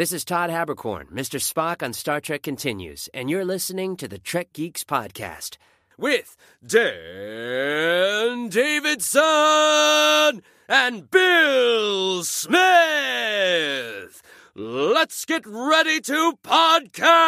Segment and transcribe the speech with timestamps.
[0.00, 1.38] This is Todd Haberkorn, Mr.
[1.38, 5.58] Spock on Star Trek Continues, and you're listening to the Trek Geeks Podcast
[5.98, 9.22] with Dan Davidson
[10.70, 12.62] and Bill Smith.
[14.54, 17.20] Let's get ready to podcast!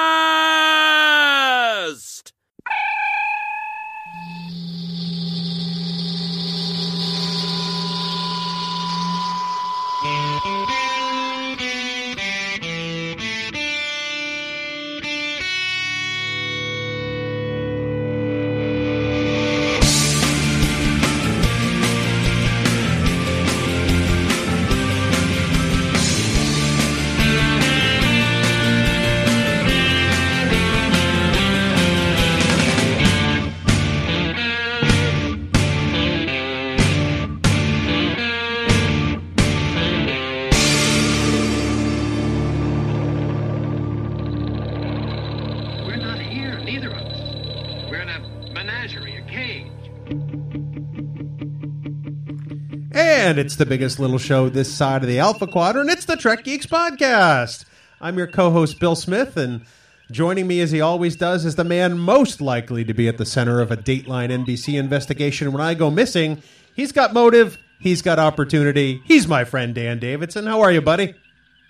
[53.23, 55.89] And it's the biggest little show this side of the Alpha Quadrant.
[55.89, 57.65] It's the Trek Geeks Podcast.
[58.01, 59.65] I'm your co host, Bill Smith, and
[60.11, 63.25] joining me, as he always does, is the man most likely to be at the
[63.25, 65.53] center of a Dateline NBC investigation.
[65.53, 66.43] When I go missing,
[66.75, 69.01] he's got motive, he's got opportunity.
[69.05, 70.47] He's my friend, Dan Davidson.
[70.47, 71.15] How are you, buddy?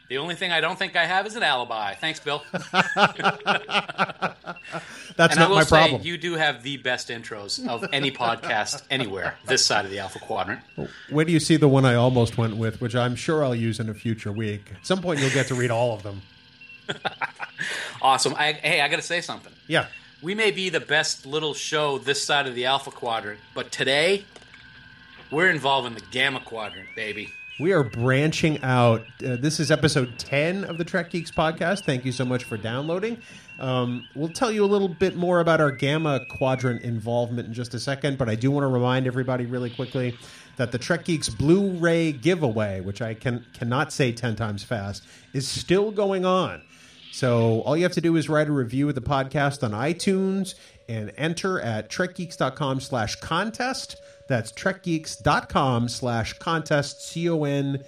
[0.09, 1.93] The only thing I don't think I have is an alibi.
[1.97, 2.43] Thanks, Bill.
[5.17, 6.03] That's and I not will my say, problem.
[6.03, 10.19] you do have the best intros of any podcast anywhere this side of the Alpha
[10.19, 10.61] Quadrant.
[11.11, 13.81] Where do you see the one I almost went with, which I'm sure I'll use
[13.81, 14.71] in a future week?
[14.75, 16.23] At some point, you'll get to read all of them.
[18.03, 18.35] Awesome.
[18.37, 19.53] I, hey, I got to say something.
[19.69, 19.87] Yeah.
[20.23, 24.25] We may be the best little show this side of the Alpha Quadrant, but today
[25.31, 27.33] we're involved in the Gamma Quadrant, baby.
[27.61, 29.03] We are branching out.
[29.25, 31.85] Uh, this is episode 10 of the Trek Geeks podcast.
[31.85, 33.19] Thank you so much for downloading.
[33.61, 37.75] Um, we'll tell you a little bit more about our Gamma Quadrant involvement in just
[37.75, 40.17] a second, but I do want to remind everybody really quickly
[40.57, 45.05] that the Trek Geeks Blu ray giveaway, which I can, cannot say 10 times fast,
[45.35, 46.63] is still going on.
[47.13, 50.55] So all you have to do is write a review of the podcast on iTunes
[50.89, 53.97] and enter at trekgeeks.com slash contest.
[54.33, 57.87] That's trekgeeks.com slash contest, C-O-N-T-E-S-T.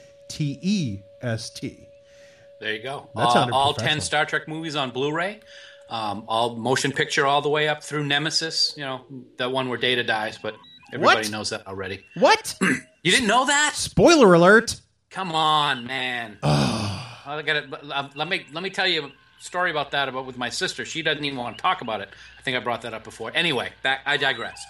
[2.61, 3.09] There you go.
[3.15, 5.41] That all, all 10 Star Trek movies on Blu ray,
[5.89, 9.07] um, all motion picture all the way up through Nemesis, you know,
[9.39, 10.55] that one where Data dies, but
[10.93, 11.31] everybody What?
[11.31, 12.05] knows that already.
[12.17, 12.55] What?
[13.03, 13.73] You didn't know that?
[13.75, 14.81] Spoiler alert.
[15.11, 16.39] Come on, man.
[16.43, 18.17] I got it.
[18.17, 20.87] Let me let me tell you a story about that about with my sister.
[20.87, 22.09] She doesn't even want to talk about it.
[22.39, 23.31] I think I brought that up before.
[23.35, 24.01] Anyway, back.
[24.07, 24.65] I digress.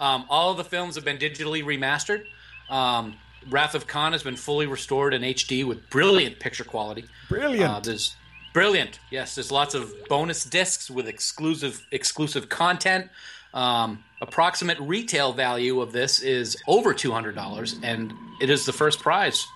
[0.00, 2.24] Um, all of the films have been digitally remastered.
[2.70, 3.16] Um,
[3.48, 7.04] Wrath of Khan has been fully restored in HD with brilliant picture quality.
[7.28, 7.70] Brilliant.
[7.72, 8.16] Uh, there's
[8.52, 9.00] brilliant.
[9.10, 13.08] Yes, there's lots of bonus discs with exclusive exclusive content.
[13.54, 18.72] Um, approximate retail value of this is over two hundred dollars, and it is the
[18.72, 19.46] first prize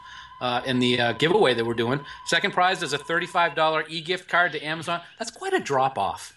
[0.41, 2.01] uh, in the uh, giveaway that we're doing.
[2.27, 5.01] Second prize is a thirty-five dollar e-gift card to Amazon.
[5.19, 6.35] That's quite a drop off.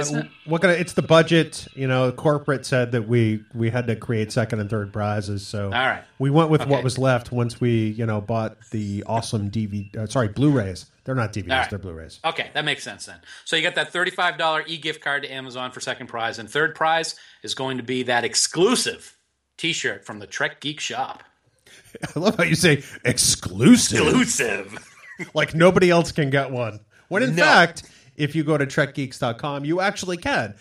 [0.00, 0.30] Isn't?
[0.46, 1.68] What can I, it's the budget.
[1.74, 5.66] You know, corporate said that we we had to create second and third prizes, so
[5.66, 6.02] All right.
[6.18, 6.84] we went with what Okay.
[6.84, 9.94] was left once we you know bought the awesome DVD.
[9.96, 10.86] Uh, sorry, Blu-rays.
[11.04, 11.50] They're not DVDs.
[11.52, 11.70] All right.
[11.70, 12.18] They're Blu-rays.
[12.24, 13.18] Okay, that makes sense then.
[13.44, 16.74] So you got that thirty-five dollar e-gift card to Amazon for second prize, and third
[16.74, 19.16] prize is going to be that exclusive
[19.56, 21.22] T-shirt from the Trek Geek Shop.
[22.16, 23.98] I love how you say exclusive.
[24.00, 24.90] Exclusive.
[25.34, 26.80] like nobody else can get one.
[27.08, 27.44] When in No.
[27.44, 27.84] fact,
[28.16, 30.54] if you go to trekgeeks.com, you actually can.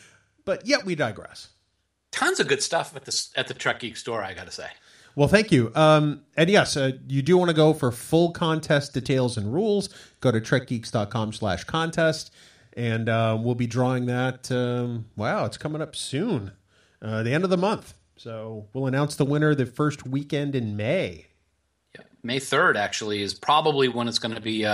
[0.46, 1.50] But yet we digress.
[2.12, 4.24] Tons of good stuff at the at the Trek Geek store.
[4.24, 4.68] I got to say.
[5.16, 5.72] Well, thank you.
[5.76, 9.90] Um, and yes, uh, you do want to go for full contest details and rules.
[10.22, 12.34] Go to trekgeeks.com slash contest.
[12.76, 14.52] And uh, we'll be drawing that.
[14.52, 16.54] Um, wow, it's coming up soon,
[17.02, 17.94] uh, the end of the month.
[18.18, 21.28] So we'll announce the winner the first weekend in May.
[22.24, 24.66] May 3rd, actually, is probably when it's going to be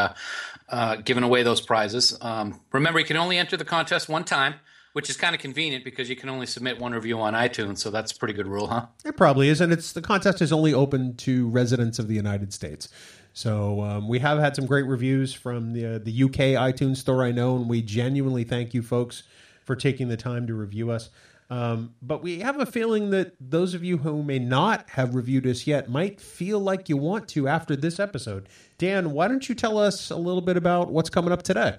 [0.69, 2.17] uh, giving away those prizes.
[2.21, 4.55] Um, remember, you can only enter the contest one time,
[4.93, 7.79] which is kind of convenient because you can only submit one review on iTunes.
[7.79, 8.87] So that's a pretty good rule, huh?
[9.03, 12.53] It probably is, and it's the contest is only open to residents of the United
[12.53, 12.89] States.
[13.33, 17.23] So um, we have had some great reviews from the uh, the UK iTunes store.
[17.23, 19.23] I know, and we genuinely thank you folks
[19.63, 21.09] for taking the time to review us.
[21.51, 25.47] Um, but we have a feeling that those of you who may not have reviewed
[25.47, 28.47] us yet might feel like you want to after this episode.
[28.77, 31.77] Dan, why don't you tell us a little bit about what's coming up today?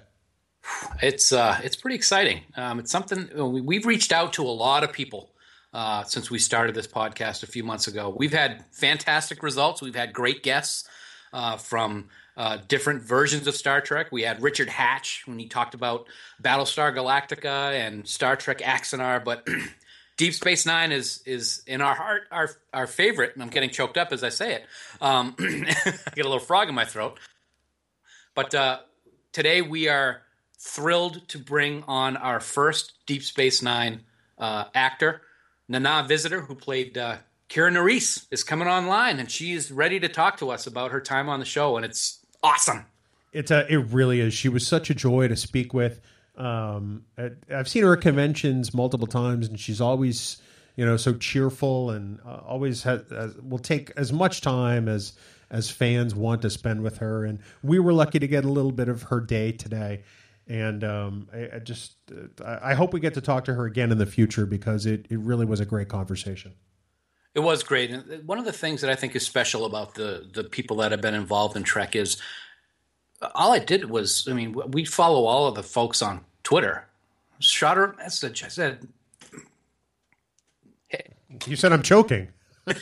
[1.01, 2.41] It's uh, it's pretty exciting.
[2.55, 5.31] Um, it's something we- we've reached out to a lot of people
[5.73, 8.13] uh, since we started this podcast a few months ago.
[8.15, 9.81] We've had fantastic results.
[9.81, 10.87] We've had great guests
[11.33, 14.11] uh, from uh, different versions of Star Trek.
[14.11, 16.07] We had Richard Hatch when he talked about
[16.41, 19.47] Battlestar Galactica and Star Trek Axanar, but
[20.17, 23.33] Deep Space Nine is is in our heart our our favorite.
[23.33, 24.65] And I'm getting choked up as I say it.
[25.01, 25.73] Um, I
[26.15, 27.19] get a little frog in my throat.
[28.33, 28.79] But uh,
[29.33, 30.21] today we are
[30.57, 34.01] thrilled to bring on our first Deep Space Nine
[34.37, 35.21] uh, actor,
[35.67, 37.17] Nana Visitor, who played uh,
[37.49, 41.01] Kira Nerys, is coming online, and she is ready to talk to us about her
[41.01, 42.85] time on the show, and it's awesome.
[43.33, 44.33] It's a, it really is.
[44.33, 46.01] She was such a joy to speak with.
[46.35, 47.05] Um,
[47.53, 50.41] I've seen her at conventions multiple times, and she's always,
[50.75, 55.13] you know, so cheerful and uh, always has, has, will take as much time as
[55.51, 57.25] as fans want to spend with her.
[57.25, 60.03] And we were lucky to get a little bit of her day today.
[60.47, 61.95] And um, I, I just,
[62.43, 65.05] uh, I hope we get to talk to her again in the future because it,
[65.09, 66.53] it really was a great conversation.
[67.33, 70.27] It was great, and one of the things that I think is special about the
[70.33, 72.17] the people that have been involved in Trek is
[73.35, 76.87] all I did was, I mean, we follow all of the folks on Twitter.
[77.39, 78.43] Shot her a message.
[78.43, 78.87] I said,
[80.87, 81.13] hey.
[81.45, 82.29] You said I'm choking.
[82.67, 82.73] I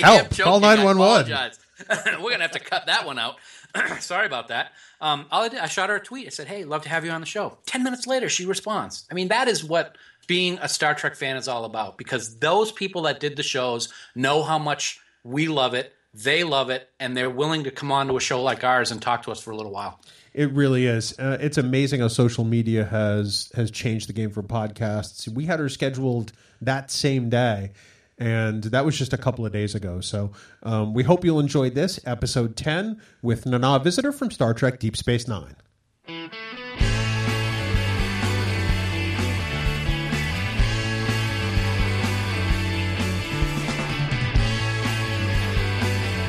[0.00, 0.24] Help.
[0.24, 0.44] am joking.
[0.44, 1.52] Call 911.
[2.22, 3.36] We're gonna have to cut that one out.
[4.00, 4.72] Sorry about that.
[5.00, 6.26] Um, all I did, I shot her a tweet.
[6.26, 9.06] I said, "Hey, love to have you on the show." Ten minutes later, she responds.
[9.10, 11.98] I mean, that is what being a Star Trek fan is all about.
[11.98, 15.92] Because those people that did the shows know how much we love it.
[16.12, 19.02] They love it, and they're willing to come on to a show like ours and
[19.02, 19.98] talk to us for a little while.
[20.32, 21.18] It really is.
[21.18, 25.28] Uh, it's amazing how social media has has changed the game for podcasts.
[25.28, 27.72] We had her scheduled that same day,
[28.16, 30.00] and that was just a couple of days ago.
[30.00, 30.30] So
[30.62, 34.96] um, we hope you'll enjoy this episode ten with Nana Visitor from Star Trek Deep
[34.96, 35.56] Space Nine.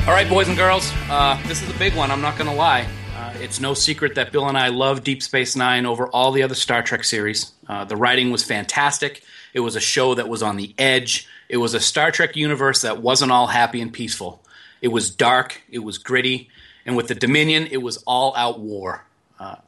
[0.08, 2.12] All right, boys and girls, uh, this is a big one.
[2.12, 2.88] I'm not going to lie.
[3.18, 6.44] Uh, it's no secret that Bill and I love Deep Space Nine over all the
[6.44, 7.54] other Star Trek series.
[7.68, 9.24] Uh, the writing was fantastic.
[9.56, 11.28] It was a show that was on the edge.
[11.50, 14.44] It was a Star Trek universe that wasn't all happy and peaceful.
[14.80, 15.64] It was dark.
[15.72, 16.50] It was gritty.
[16.86, 19.04] And with the Dominion, it was all out war.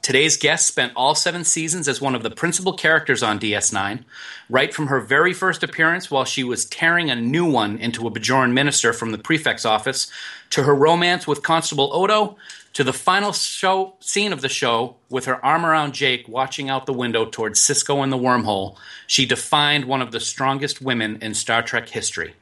[0.01, 4.05] Today's guest spent all seven seasons as one of the principal characters on DS9,
[4.49, 8.11] right from her very first appearance while she was tearing a new one into a
[8.11, 10.09] Bajoran minister from the prefect's office,
[10.51, 12.37] to her romance with Constable Odo,
[12.71, 16.85] to the final show scene of the show with her arm around Jake watching out
[16.85, 18.77] the window towards Sisko and the wormhole.
[19.07, 22.35] She defined one of the strongest women in Star Trek history,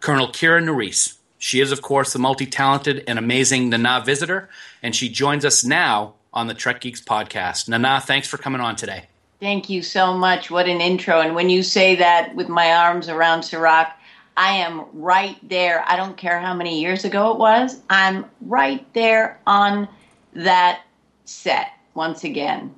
[0.00, 1.18] Colonel Kira Nerys.
[1.38, 4.48] She is, of course, the multi talented and amazing Nana Visitor,
[4.82, 7.68] and she joins us now on the Trek Geeks podcast.
[7.68, 9.04] Nana, thanks for coming on today.
[9.40, 10.50] Thank you so much.
[10.50, 11.20] What an intro.
[11.20, 13.88] And when you say that with my arms around Cirroc,
[14.36, 15.84] I am right there.
[15.86, 17.80] I don't care how many years ago it was.
[17.90, 19.88] I'm right there on
[20.34, 20.82] that
[21.24, 22.74] set once again.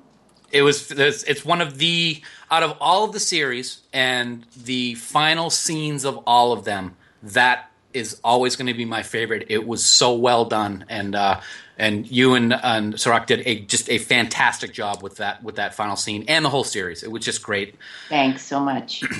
[0.51, 5.49] It was it's one of the out of all of the series and the final
[5.49, 9.47] scenes of all of them that is always going to be my favorite.
[9.49, 11.41] It was so well done, and uh,
[11.77, 15.73] and you and, and Cirroc did a just a fantastic job with that with that
[15.73, 17.03] final scene and the whole series.
[17.03, 17.75] It was just great.
[18.09, 19.03] Thanks so much.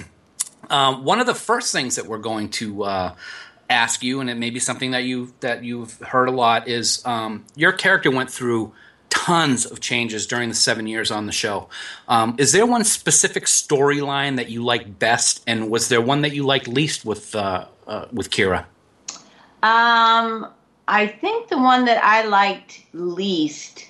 [0.68, 3.16] Um, one of the first things that we're going to uh,
[3.70, 7.06] ask you, and it may be something that you that you've heard a lot, is
[7.06, 8.74] um, your character went through
[9.10, 11.70] tons of changes during the seven years on the show.
[12.08, 16.34] Um, is there one specific storyline that you like best, and was there one that
[16.34, 18.66] you liked least with uh, uh, with Kira?
[19.64, 20.48] Um,
[20.88, 23.88] I think the one that I liked least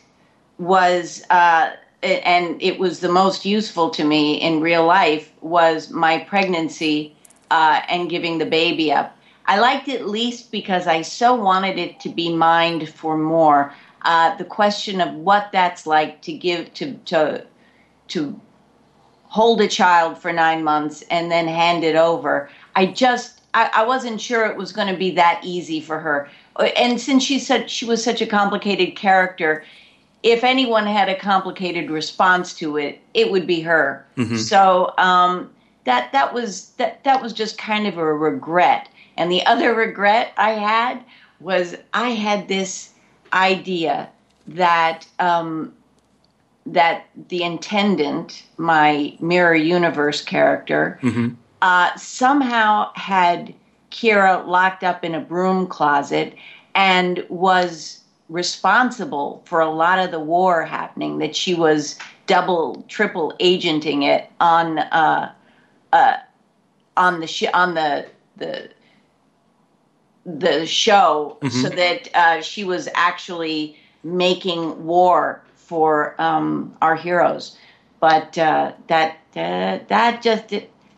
[0.58, 1.72] was, uh,
[2.02, 7.16] and it was the most useful to me in real life, was my pregnancy
[7.52, 9.18] uh, and giving the baby up.
[9.48, 13.74] I liked it least because I so wanted it to be mined for more.
[14.02, 17.46] Uh, the question of what that's like to give to to
[18.10, 18.40] to
[19.24, 22.50] hold a child for nine months and then hand it over.
[22.76, 26.30] I just I, I wasn't sure it was going to be that easy for her.
[26.78, 29.64] And since she said she was such a complicated character,
[30.24, 34.06] if anyone had a complicated response to it, it would be her.
[34.38, 35.50] So um,
[35.86, 38.90] that that was that that was just kind of a regret.
[39.18, 41.04] And the other regret I had
[41.40, 42.92] was I had this
[43.34, 44.10] idea
[44.48, 45.74] that um,
[46.66, 51.00] that the intendant, my mirror universe character,
[51.62, 53.54] uh, somehow had
[53.92, 56.36] Kira locked up in a broom closet
[56.76, 61.20] and was responsible for a lot of the war happening.
[61.20, 61.98] That she was
[62.28, 65.34] double, triple agenting it on uh,
[65.94, 66.18] uh,
[66.98, 68.08] on the sh- on the
[68.38, 68.70] the
[70.26, 77.58] the show, so that uh, she was actually making war for um, our heroes.
[78.00, 80.54] But uh, that uh, that just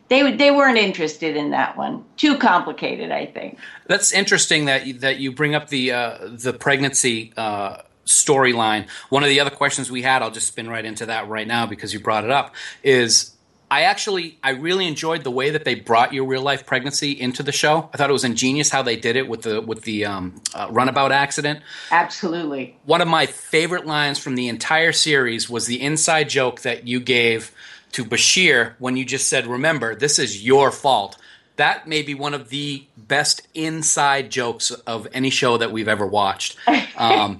[0.09, 2.05] they they weren't interested in that one.
[2.15, 3.57] Too complicated, I think.
[3.87, 8.87] That's interesting that you, that you bring up the uh, the pregnancy uh, storyline.
[9.09, 11.65] One of the other questions we had, I'll just spin right into that right now
[11.65, 13.35] because you brought it up, is
[13.69, 17.43] I actually I really enjoyed the way that they brought your real life pregnancy into
[17.43, 17.89] the show.
[17.93, 20.69] I thought it was ingenious how they did it with the with the um, uh,
[20.71, 21.59] runabout accident.
[21.91, 22.77] Absolutely.
[22.85, 27.01] One of my favorite lines from the entire series was the inside joke that you
[27.01, 27.51] gave
[27.93, 31.17] to Bashir when you just said, "Remember, this is your fault."
[31.57, 36.05] That may be one of the best inside jokes of any show that we've ever
[36.05, 36.57] watched.
[36.99, 37.39] Um,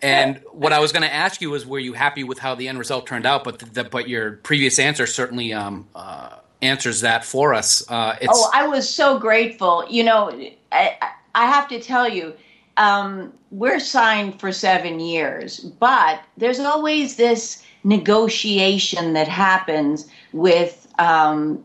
[0.00, 2.68] and what I was going to ask you was, were you happy with how the
[2.68, 3.44] end result turned out?
[3.44, 7.88] But the, but your previous answer certainly um, uh, answers that for us.
[7.90, 9.86] Uh, oh, I was so grateful.
[9.88, 10.96] You know, I,
[11.34, 12.34] I have to tell you,
[12.76, 21.64] um, we're signed for seven years, but there's always this negotiation that happens with um,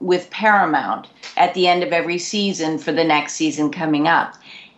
[0.00, 4.34] with Paramount at the end of every season for the next season coming up.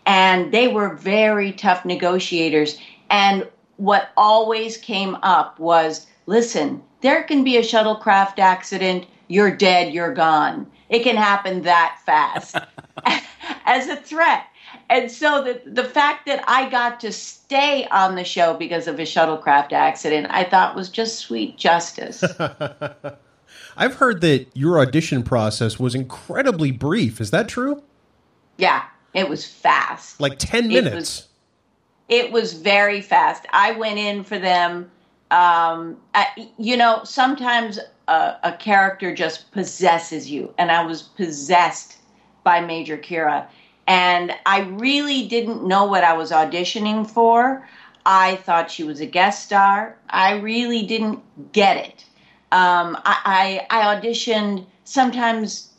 [0.06, 2.78] And they were very tough negotiators.
[3.10, 9.92] And what always came up was listen, there can be a shuttlecraft accident, you're dead,
[9.92, 10.66] you're gone.
[10.88, 12.56] It can happen that fast
[13.64, 14.44] as a threat.
[14.90, 18.98] And so the, the fact that I got to stay on the show because of
[18.98, 22.24] a shuttlecraft accident, I thought was just sweet justice.
[23.76, 27.20] I've heard that your audition process was incredibly brief.
[27.20, 27.84] Is that true?
[28.56, 28.82] Yeah,
[29.14, 30.20] it was fast.
[30.20, 30.86] Like 10 minutes.
[30.88, 31.28] It was,
[32.08, 33.46] it was very fast.
[33.52, 34.90] I went in for them.
[35.30, 37.78] Um, I, you know, sometimes
[38.08, 41.98] a, a character just possesses you, and I was possessed
[42.42, 43.46] by Major Kira.
[43.90, 47.66] And I really didn't know what I was auditioning for.
[48.06, 49.96] I thought she was a guest star.
[50.10, 51.18] I really didn't
[51.50, 52.04] get it.
[52.52, 55.72] Um, I, I, I auditioned sometimes.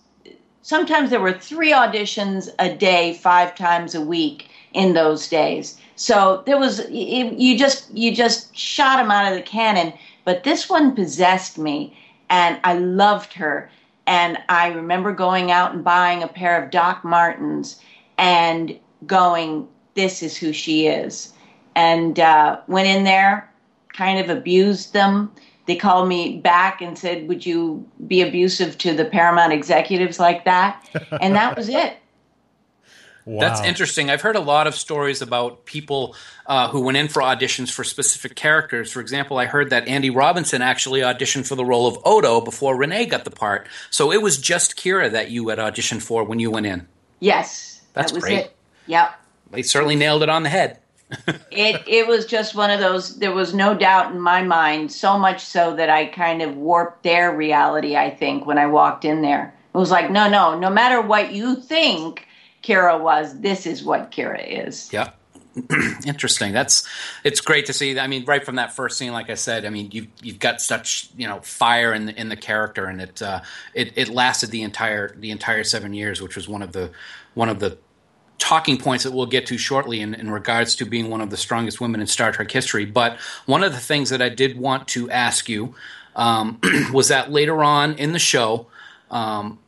[0.62, 5.78] Sometimes there were three auditions a day, five times a week in those days.
[5.96, 9.94] So there was you just you just shot him out of the cannon.
[10.26, 11.98] But this one possessed me,
[12.30, 13.72] and I loved her.
[14.06, 17.80] And I remember going out and buying a pair of Doc Martens
[18.22, 21.34] and going, "This is who she is."
[21.76, 23.52] And uh, went in there,
[23.90, 25.32] kind of abused them.
[25.66, 30.46] They called me back and said, "Would you be abusive to the Paramount executives like
[30.46, 30.88] that?"
[31.22, 31.98] And that was it.
[33.26, 33.40] Wow.
[33.40, 34.10] That's interesting.
[34.10, 36.16] I've heard a lot of stories about people
[36.48, 38.92] uh, who went in for auditions for specific characters.
[38.92, 42.76] For example, I heard that Andy Robinson actually auditioned for the role of Odo before
[42.76, 43.68] Renee got the part.
[43.92, 46.88] So it was just Kira that you had auditioned for when you went in.
[47.20, 48.40] Yes, that's that great.
[48.40, 48.56] It.
[48.88, 49.14] Yep,
[49.52, 50.80] they certainly nailed it on the head.
[51.52, 53.18] it it was just one of those.
[53.18, 54.92] There was no doubt in my mind.
[54.92, 57.96] So much so that I kind of warped their reality.
[57.96, 61.34] I think when I walked in there, it was like, no, no, no matter what
[61.34, 62.28] you think
[62.64, 64.92] Kira was, this is what Kira is.
[64.94, 65.18] Yep.
[66.06, 66.54] Interesting.
[66.54, 66.88] That's
[67.26, 68.00] it's great to see.
[68.00, 70.62] I mean, right from that first scene, like I said, I mean, you've you've got
[70.62, 73.42] such you know fire in the in the character, and it uh,
[73.74, 76.92] it it lasted the entire the entire seven years, which was one of the
[77.34, 77.78] one of the
[78.38, 81.38] talking points that we'll get to shortly in, in regards to being one of the
[81.38, 82.86] strongest women in Star Trek history.
[82.86, 85.76] But one of the things that I did want to ask you
[86.16, 86.60] um,
[86.94, 88.68] was that later on in the show,
[89.12, 89.60] um,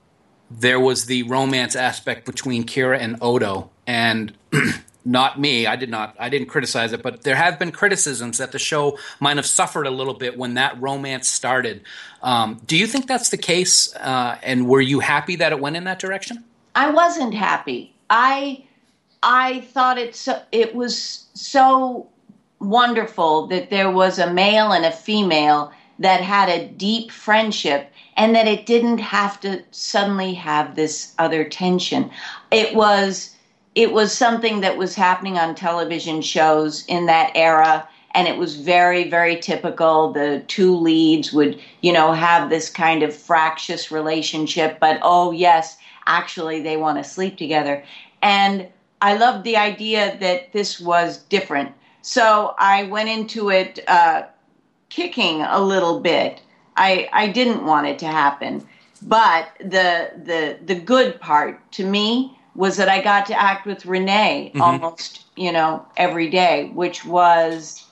[0.50, 4.34] there was the romance aspect between Kira and Odo, and
[5.06, 5.68] not me.
[5.68, 6.16] I did not.
[6.20, 9.88] I didn't criticize it, but there have been criticisms that the show might have suffered
[9.88, 11.84] a little bit when that romance started.
[12.22, 13.96] Um, do you think that's the case?
[13.96, 16.44] Uh, and were you happy that it went in that direction?
[16.76, 17.94] I wasn't happy.
[18.10, 18.64] I
[19.22, 22.08] I thought it so, it was so
[22.60, 28.36] wonderful that there was a male and a female that had a deep friendship and
[28.36, 32.10] that it didn't have to suddenly have this other tension.
[32.52, 33.36] It was
[33.76, 38.56] it was something that was happening on television shows in that era and it was
[38.56, 44.80] very very typical the two leads would you know have this kind of fractious relationship
[44.80, 47.84] but oh yes actually they want to sleep together
[48.22, 48.68] and
[49.02, 54.24] i loved the idea that this was different so i went into it uh,
[54.90, 56.42] kicking a little bit
[56.76, 58.68] I I didn't want it to happen.
[59.02, 63.86] But the the the good part to me was that I got to act with
[63.86, 64.62] Renee mm-hmm.
[64.62, 67.86] almost, you know, every day, which was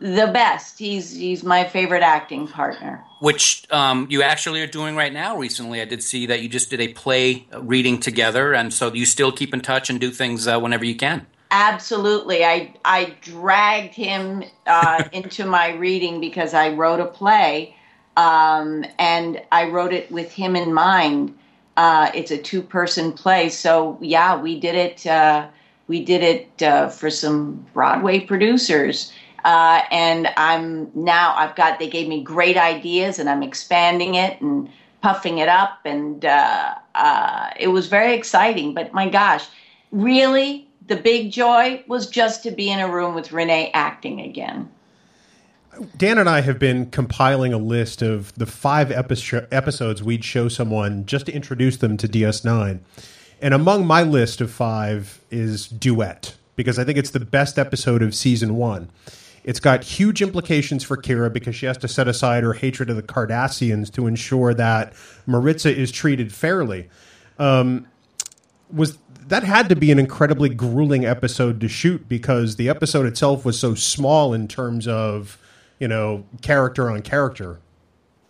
[0.00, 0.78] the best.
[0.78, 3.04] He's he's my favorite acting partner.
[3.20, 5.36] Which um, you actually are doing right now.
[5.36, 9.06] Recently, I did see that you just did a play reading together, and so you
[9.06, 11.26] still keep in touch and do things uh, whenever you can.
[11.50, 12.44] absolutely.
[12.44, 17.74] I I dragged him uh, into my reading because I wrote a play,
[18.16, 21.36] um, and I wrote it with him in mind.
[21.76, 25.06] Uh, it's a two person play, so yeah, we did it.
[25.06, 25.48] Uh,
[25.88, 29.12] we did it uh, for some Broadway producers.
[29.44, 34.40] Uh, and I'm now I've got they gave me great ideas and I'm expanding it
[34.40, 34.68] and
[35.00, 38.74] puffing it up and uh, uh, it was very exciting.
[38.74, 39.46] But my gosh,
[39.92, 44.68] really, the big joy was just to be in a room with Renee acting again.
[45.96, 50.48] Dan and I have been compiling a list of the five epi- episodes we'd show
[50.48, 52.80] someone just to introduce them to DS9.
[53.40, 58.02] And among my list of five is Duet, because I think it's the best episode
[58.02, 58.90] of season one.
[59.48, 62.96] It's got huge implications for Kira because she has to set aside her hatred of
[62.96, 64.92] the Cardassians to ensure that
[65.26, 66.90] Marritza is treated fairly.
[67.38, 67.86] Um,
[68.70, 73.46] was that had to be an incredibly grueling episode to shoot because the episode itself
[73.46, 75.38] was so small in terms of
[75.78, 77.58] you know character on character.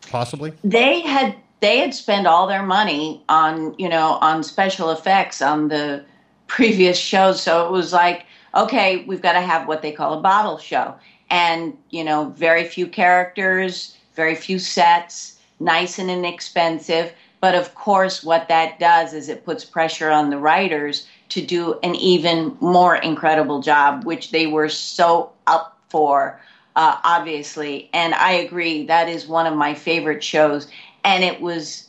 [0.08, 0.52] Possibly?
[0.62, 5.66] They had they had spent all their money on you know on special effects on
[5.66, 6.04] the
[6.46, 8.24] previous shows so it was like
[8.58, 10.94] okay we've got to have what they call a bottle show.
[11.30, 17.12] And you know very few characters very few sets nice and inexpensive.
[17.40, 21.78] But of course what that does is it puts pressure on the writers to do
[21.82, 26.40] an even more incredible job which they were so up for
[26.76, 27.90] uh, obviously.
[27.92, 30.68] And i agree that is one of my favorite shows.
[31.04, 31.88] And it was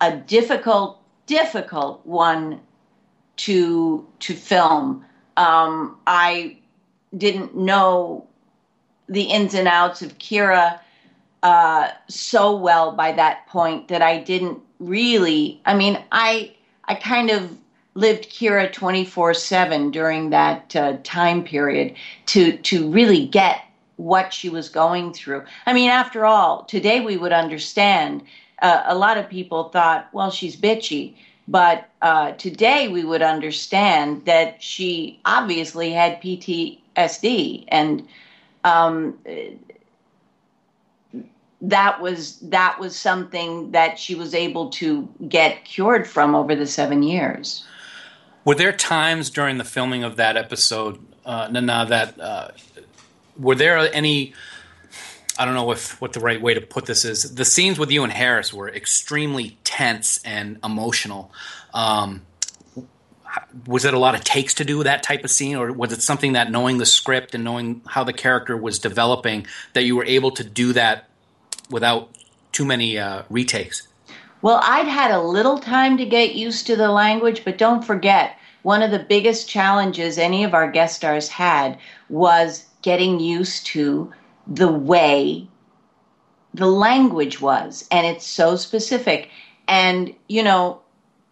[0.00, 2.60] a difficult, difficult one
[3.36, 5.04] to to film.
[5.36, 6.58] Um, I
[7.16, 8.26] didn't know
[9.08, 10.80] the ins and outs of Kira
[11.42, 15.60] uh, so well by that point that I didn't really.
[15.66, 17.56] I mean, I I kind of
[17.94, 21.94] lived Kira twenty four seven during that uh, time period
[22.26, 23.60] to to really get
[23.96, 25.44] what she was going through.
[25.66, 28.22] I mean, after all, today we would understand
[28.62, 31.14] uh, a lot of people thought, well, she's bitchy.
[31.46, 38.08] But uh, today we would understand that she obviously had PTSD, and
[38.64, 39.18] um,
[41.60, 46.66] that was that was something that she was able to get cured from over the
[46.66, 47.66] seven years.
[48.44, 52.48] Were there times during the filming of that episode, uh, Nana, that uh,
[53.38, 54.34] were there any
[55.38, 57.34] I don't know if what the right way to put this is.
[57.34, 61.32] The scenes with you and Harris were extremely tense and emotional.
[61.72, 62.22] Um,
[63.66, 66.02] was it a lot of takes to do that type of scene, or was it
[66.02, 70.04] something that knowing the script and knowing how the character was developing that you were
[70.04, 71.08] able to do that
[71.70, 72.10] without
[72.52, 73.88] too many uh, retakes?
[74.42, 78.38] Well, I'd had a little time to get used to the language, but don't forget,
[78.62, 84.12] one of the biggest challenges any of our guest stars had was getting used to
[84.46, 85.48] the way
[86.52, 89.30] the language was and it's so specific.
[89.66, 90.80] And you know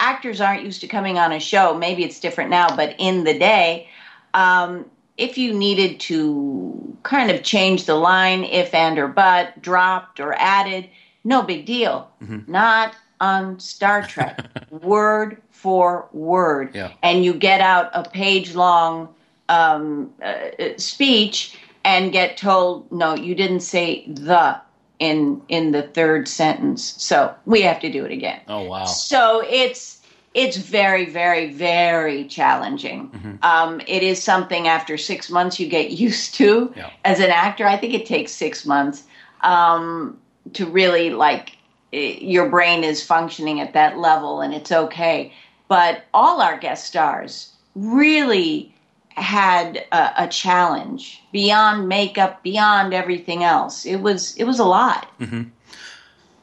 [0.01, 1.75] actors aren't used to coming on a show.
[1.75, 3.89] Maybe it's different now but in the day
[4.35, 4.87] um,
[5.19, 10.35] if you needed to kind of change the line if and or but dropped or
[10.35, 10.89] added
[11.25, 12.11] no big deal.
[12.23, 12.51] Mm-hmm.
[12.51, 14.51] not on star trek.
[14.71, 16.75] Word for word.
[16.75, 16.91] Yeah.
[17.03, 19.09] and you get out a page long
[19.49, 24.61] um, uh, speech and get told, no, you didn't say the
[24.99, 26.95] in in the third sentence.
[27.03, 28.41] So we have to do it again.
[28.49, 28.85] Oh wow.
[28.85, 30.01] So it's
[30.35, 33.11] it's very, very, very challenging.
[33.11, 33.35] Mm-hmm.
[33.43, 36.91] Um, it is something after six months you get used to yeah.
[37.05, 37.67] as an actor.
[37.67, 39.05] I think it takes six months
[39.43, 40.19] um,
[40.55, 41.57] to really like
[41.91, 45.33] it, your brain is functioning at that level, and it's okay.
[45.69, 48.75] But all our guest stars really
[49.15, 53.85] had a, a, challenge beyond makeup, beyond everything else.
[53.85, 55.11] It was it was a lot.
[55.21, 55.43] Mm-hmm.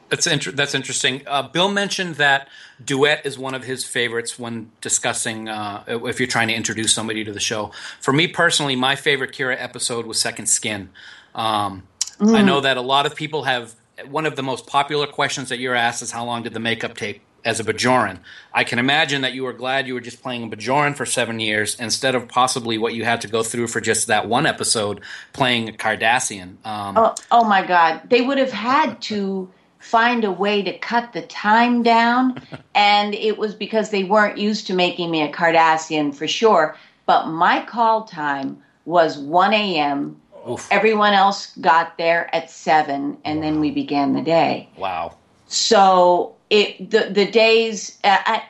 [0.08, 1.22] That's inter- that's interesting.
[1.26, 2.48] Uh, Bill mentioned that
[2.84, 7.24] duet is one of his favorites when discussing uh, if you're trying to introduce somebody
[7.24, 7.70] to the show.
[8.00, 10.90] For me personally, my favorite Kira episode was Second Skin.
[11.34, 11.84] Um,
[12.18, 12.36] mm.
[12.36, 13.74] I know that a lot of people have
[14.08, 16.96] one of the most popular questions that you're asked is how long did the makeup
[16.96, 18.18] take as a Bajoran.
[18.52, 21.40] I can imagine that you were glad you were just playing a Bajoran for seven
[21.40, 25.00] years instead of possibly what you had to go through for just that one episode
[25.32, 26.64] playing a Cardassian.
[26.64, 28.02] Um, oh, oh my God.
[28.08, 32.42] They would have had to find a way to cut the time down.
[32.74, 36.76] and it was because they weren't used to making me a Cardassian for sure.
[37.06, 40.20] But my call time was 1 a.m.
[40.48, 40.68] Oof.
[40.70, 44.68] Everyone else got there at 7, and then we began the day.
[44.76, 45.16] Wow.
[45.48, 48.42] So it the the days, uh, I,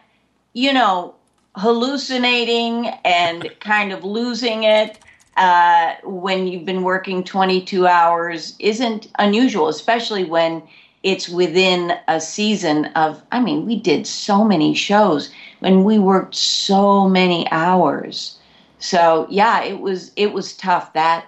[0.55, 1.15] you know,
[1.55, 4.99] hallucinating and kind of losing it
[5.37, 10.63] uh, when you've been working 22 hours isn't unusual, especially when
[11.03, 13.23] it's within a season of.
[13.31, 15.31] I mean, we did so many shows
[15.63, 18.39] and we worked so many hours.
[18.79, 20.93] So yeah, it was it was tough.
[20.95, 21.27] That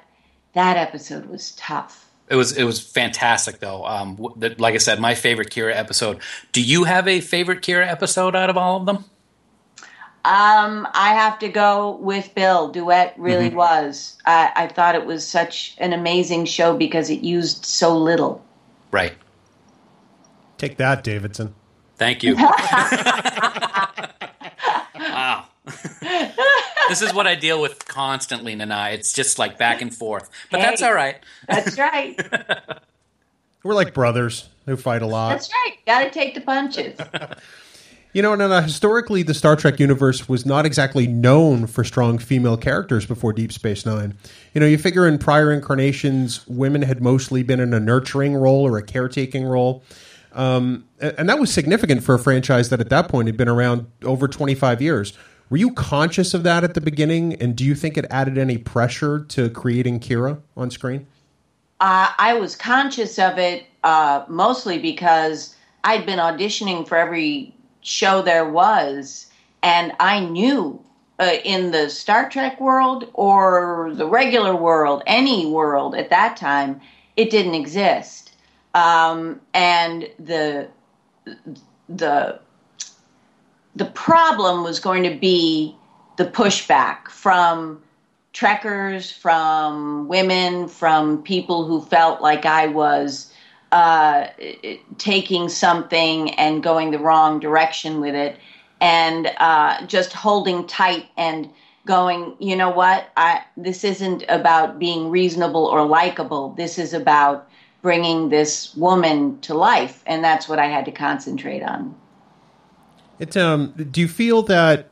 [0.55, 2.12] that episode was tough.
[2.33, 3.85] It was it was fantastic though.
[3.85, 4.17] Um,
[4.57, 6.19] like I said, my favorite Kira episode.
[6.53, 9.05] Do you have a favorite Kira episode out of all of them?
[10.25, 12.69] Um, I have to go with Bill.
[12.69, 13.57] Duet really mm-hmm.
[13.57, 14.17] was.
[14.25, 18.43] I, I thought it was such an amazing show because it used so little.
[18.91, 19.13] Right.
[20.57, 21.55] Take that, Davidson.
[21.97, 22.37] Thank you.
[24.95, 25.45] wow.
[26.89, 28.91] this is what I deal with constantly, Nana.
[28.93, 30.31] It's just like back and forth.
[30.51, 31.17] But hey, that's all right.
[31.49, 32.19] that's right.
[33.65, 35.31] We're like brothers who fight a lot.
[35.31, 35.77] That's right.
[35.87, 36.99] Got to take the punches.
[38.15, 42.59] You know, Nana, historically, the Star Trek universe was not exactly known for strong female
[42.59, 44.19] characters before Deep Space Nine.
[44.53, 48.67] You know, you figure in prior incarnations, women had mostly been in a nurturing role
[48.67, 49.83] or a caretaking role.
[50.35, 53.87] Um, and that was significant for a franchise that at that point had been around
[54.05, 55.15] over 25 years.
[55.53, 57.35] Were you conscious of that at the beginning?
[57.35, 61.07] And do you think it added any pressure to creating Kira on screen?
[61.79, 68.23] Uh, I was conscious of it uh, mostly because I'd been auditioning for every show
[68.23, 69.27] there was,
[69.63, 70.83] and I knew
[71.21, 76.81] uh, in the Star Trek world or the regular world, any world at that time,
[77.19, 78.33] it didn't exist.
[78.73, 80.69] Um, and the
[81.91, 82.41] the
[83.77, 85.77] the problem was going to be
[86.17, 87.83] the pushback from
[88.33, 93.33] trekkers, from women, from people who felt like I was
[93.73, 94.27] uh,
[94.99, 98.39] taking something and going the wrong direction with it,
[98.81, 101.49] and uh, just holding tight and
[101.87, 103.11] going, you know what?
[103.17, 106.51] I, this isn't about being reasonable or likable.
[106.51, 107.49] This is about
[107.81, 111.95] bringing this woman to life, and that's what I had to concentrate on.
[113.19, 114.89] It, um, do you feel that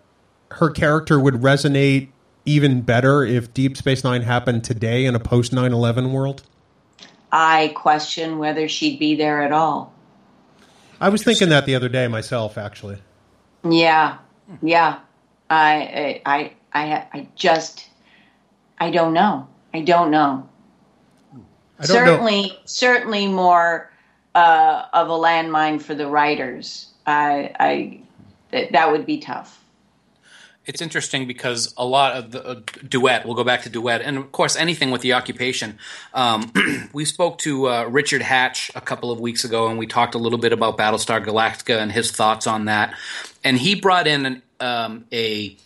[0.52, 2.08] her character would resonate
[2.44, 6.42] even better if Deep Space Nine happened today in a post 9 11 world?
[7.32, 9.92] I question whether she'd be there at all.
[11.00, 12.98] I was thinking that the other day myself, actually.
[13.64, 14.18] Yeah,
[14.62, 15.00] yeah.
[15.48, 17.88] I, I, I, I just,
[18.78, 19.48] I don't know.
[19.72, 20.48] I don't know.
[21.78, 22.54] I don't certainly, know.
[22.64, 23.90] certainly more
[24.34, 26.88] uh, of a landmine for the writers.
[27.06, 28.00] I, I,
[28.50, 29.60] that would be tough.
[30.66, 34.18] It's interesting because a lot of the uh, duet we'll go back to duet and
[34.18, 35.78] of course anything with the occupation.
[36.12, 36.52] Um,
[36.92, 40.18] we spoke to uh, richard hatch a couple of weeks ago and we talked a
[40.18, 42.94] little bit about battlestar galactica and his thoughts on that.
[43.42, 45.56] And he brought in an, um, a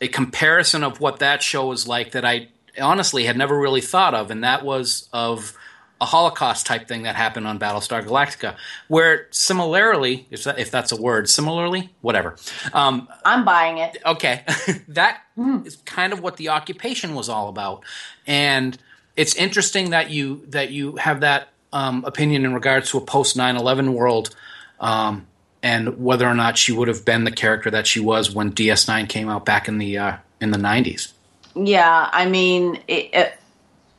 [0.00, 2.48] a comparison of what that show was like that i
[2.80, 5.56] honestly had never really thought of and that was of
[6.00, 8.56] a Holocaust type thing that happened on Battlestar Galactica,
[8.88, 12.36] where similarly, if, that, if that's a word, similarly, whatever.
[12.72, 13.98] Um, I'm buying it.
[14.04, 14.42] Okay,
[14.88, 15.66] that mm.
[15.66, 17.84] is kind of what the occupation was all about,
[18.26, 18.78] and
[19.16, 23.36] it's interesting that you that you have that um, opinion in regards to a post
[23.36, 24.34] 9/11 world.
[24.80, 25.26] Um,
[25.62, 29.06] and whether or not she would have been the character that she was when DS9
[29.10, 31.12] came out back in the uh, in the 90s.
[31.54, 33.39] Yeah, I mean, it, it,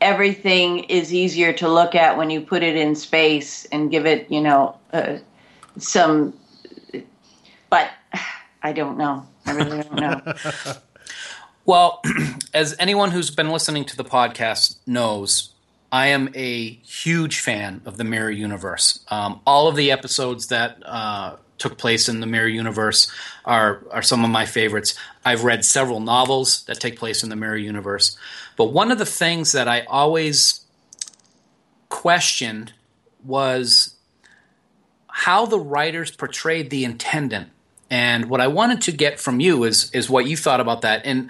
[0.01, 4.29] everything is easier to look at when you put it in space and give it,
[4.29, 5.17] you know, uh,
[5.77, 6.33] some.
[7.69, 7.89] But
[8.63, 9.25] I don't know.
[9.45, 10.33] I really don't know.
[11.65, 12.01] well,
[12.53, 15.53] as anyone who's been listening to the podcast knows,
[15.91, 18.99] I am a huge fan of the Mirror Universe.
[19.09, 23.09] Um, all of the episodes that uh, took place in the Mirror Universe
[23.45, 24.95] are are some of my favorites.
[25.23, 28.17] I've read several novels that take place in the Mirror Universe.
[28.57, 30.65] But one of the things that I always
[31.89, 32.73] questioned
[33.23, 33.95] was
[35.07, 37.49] how the writers portrayed the intendant.
[37.91, 41.05] And what I wanted to get from you is is what you thought about that.
[41.05, 41.29] And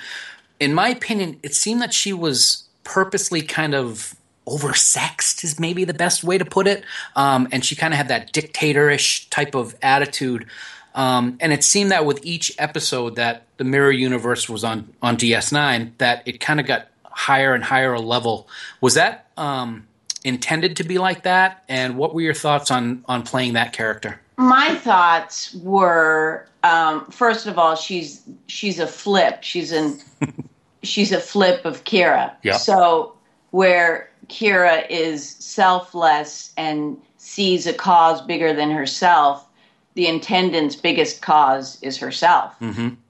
[0.62, 4.16] in my opinion, it seemed that she was purposely kind of
[4.48, 6.84] oversexed is maybe the best way to put it.
[7.16, 10.48] Um, and she kind of had that dictatorish type of attitude.
[10.94, 15.18] Um, and it seemed that with each episode that the Mirror Universe was on on
[15.18, 18.48] DS9, that it kind of got higher and higher a level.
[18.82, 19.88] Was that um,
[20.24, 21.64] intended to be like that?
[21.70, 24.20] And what were your thoughts on on playing that character?
[24.38, 29.44] My thoughts were um, first of all, she's she's a flip.
[29.44, 30.00] She's an
[30.84, 32.34] she's a flip of Kira.
[32.44, 32.58] Yeah.
[32.58, 33.16] So
[33.52, 39.48] where Kira is selfless and sees a cause bigger than herself,
[39.94, 42.56] the intendant's biggest cause is herself.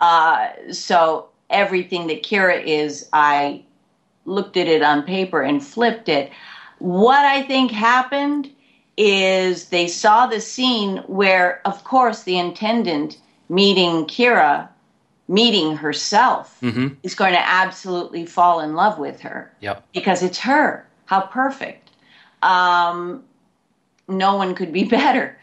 [0.01, 3.63] Uh, so everything that Kira is, I
[4.25, 6.31] looked at it on paper and flipped it.
[6.79, 8.49] What I think happened
[8.97, 14.67] is they saw the scene where, of course, the intendant meeting Kira,
[15.27, 16.57] meeting herself,
[17.03, 19.83] is going to absolutely fall in love with her Yep.
[19.93, 20.87] because it's her.
[21.11, 21.89] How perfect.
[22.41, 23.25] Um,
[24.07, 25.37] no one could be better.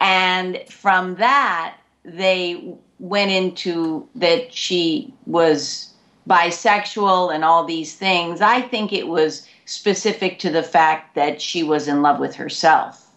[0.00, 5.92] And from that, they went into that she was
[6.28, 8.40] bisexual and all these things.
[8.40, 13.08] I think it was specific to the fact that she was in love with herself.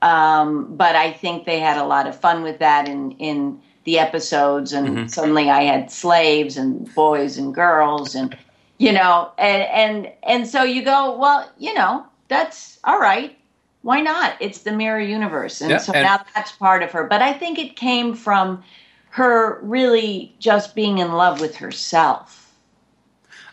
[0.00, 3.98] Um, but I think they had a lot of fun with that in, in the
[3.98, 4.72] episodes.
[4.72, 8.34] And suddenly I had slaves and boys and girls and,
[8.78, 13.36] you know, and, and, and so you go, well, you know, that's all right.
[13.82, 14.36] Why not?
[14.40, 15.60] It's the mirror universe.
[15.60, 17.04] And Yeah, so and- now that's part of her.
[17.04, 18.64] But I think it came from
[19.10, 22.40] her really just being in love with herself.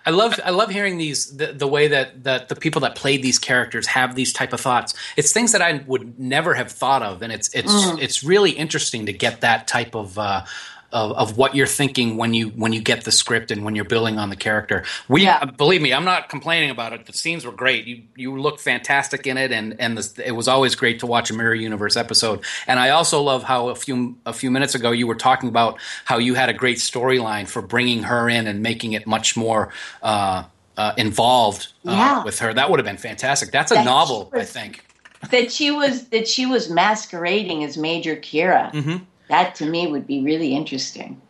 [0.05, 3.21] I love I love hearing these the, the way that that the people that played
[3.21, 4.95] these characters have these type of thoughts.
[5.15, 9.05] It's things that I would never have thought of, and it's it's it's really interesting
[9.05, 10.17] to get that type of.
[10.17, 10.43] Uh,
[10.91, 13.86] of, of what you're thinking when you when you get the script and when you're
[13.86, 14.84] building on the character.
[15.08, 15.39] We Yeah.
[15.41, 17.06] uh, believe me, I'm not complaining about it.
[17.06, 17.86] The scenes were great.
[17.86, 21.30] You you look fantastic in it, and and the, it was always great to watch
[21.32, 22.41] a Mirror Universe episode.
[22.67, 25.80] And I also love how a few a few minutes ago you were talking about
[26.06, 29.71] how you had a great storyline for bringing her in and making it much more.
[30.01, 30.43] Uh,
[30.77, 32.23] uh, involved uh, Yeah.
[32.23, 33.51] with her, that would have been fantastic.
[33.51, 34.86] That's a That novel, she I think.
[35.30, 38.71] that she was that she was masquerading as Major Kira.
[38.71, 38.95] Mm-hmm.
[39.31, 41.21] That to me would be really interesting.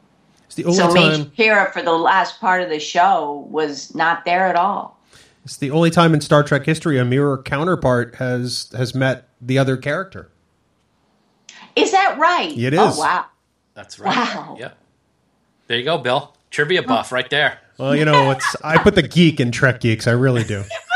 [0.47, 1.31] It's the only So Major time.
[1.37, 4.99] Kira for the last part of the show was not there at all.
[5.45, 9.59] It's the only time in Star Trek history a mirror counterpart has has met the
[9.59, 10.31] other character.
[11.75, 12.57] Is that right?
[12.57, 12.79] It is.
[12.79, 13.25] Oh wow.
[13.75, 14.15] That's right.
[14.15, 14.57] Wow.
[14.59, 14.77] Yep.
[15.67, 16.33] There you go, Bill.
[16.49, 17.59] Trivia buff right there.
[17.77, 20.07] Well, you know, it's I put the geek in Trek geeks.
[20.07, 20.63] I really do.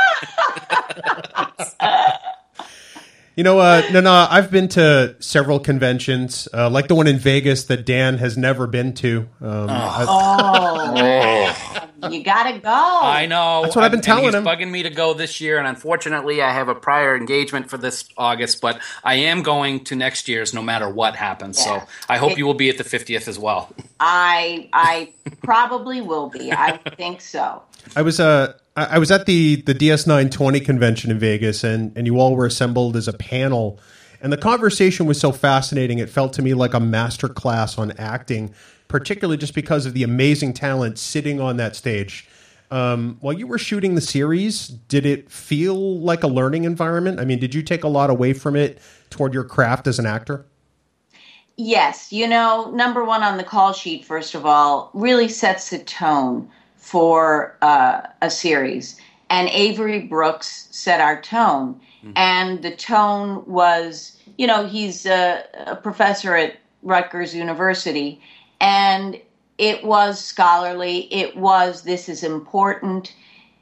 [3.35, 4.27] You know, uh, no, no.
[4.29, 8.65] I've been to several conventions, uh, like the one in Vegas that Dan has never
[8.65, 9.27] been to.
[9.41, 11.74] Um, I- Oh,
[12.11, 12.69] you gotta go.
[12.69, 13.63] I know.
[13.63, 14.43] That's what I've been and telling he's him.
[14.43, 18.07] bugging me to go this year, and unfortunately, I have a prior engagement for this
[18.17, 18.61] August.
[18.61, 21.57] But I am going to next year's, no matter what happens.
[21.59, 21.81] Yeah.
[21.81, 23.73] So I hope you will be at the 50th as well.
[23.99, 25.13] I I
[25.43, 26.51] probably will be.
[26.51, 27.63] I think so.
[27.95, 32.07] I was uh, I I was at the the DS920 convention in Vegas, and and
[32.07, 33.79] you all were assembled as a panel,
[34.21, 35.99] and the conversation was so fascinating.
[35.99, 38.53] It felt to me like a master class on acting,
[38.87, 42.27] particularly just because of the amazing talent sitting on that stage.
[42.71, 47.19] Um, while you were shooting the series, did it feel like a learning environment?
[47.19, 50.05] I mean, did you take a lot away from it toward your craft as an
[50.05, 50.45] actor?
[51.57, 55.79] Yes, you know, number one on the call sheet, first of all, really sets the
[55.79, 58.99] tone for uh, a series.
[59.29, 61.79] And Avery Brooks set our tone.
[62.15, 68.21] And the tone was, you know, he's a, a professor at Rutgers University.
[68.59, 69.19] And
[69.57, 71.13] it was scholarly.
[71.13, 73.13] It was, this is important.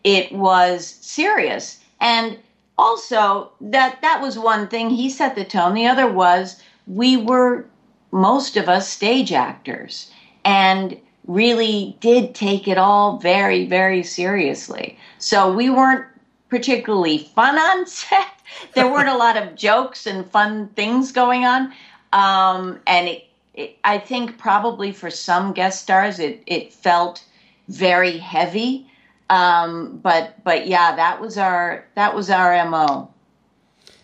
[0.03, 1.79] It was serious.
[1.99, 2.37] And
[2.77, 4.89] also, that, that was one thing.
[4.89, 5.73] He set the tone.
[5.73, 7.65] The other was, we were
[8.11, 10.11] most of us stage actors
[10.45, 14.97] and really did take it all very, very seriously.
[15.19, 16.05] So we weren't
[16.49, 18.27] particularly fun on set.
[18.75, 21.73] There weren't a lot of jokes and fun things going on.
[22.13, 27.23] Um, and it, it, I think probably for some guest stars, it, it felt
[27.69, 28.87] very heavy.
[29.29, 33.09] Um, but, but yeah, that was our, that was our MO.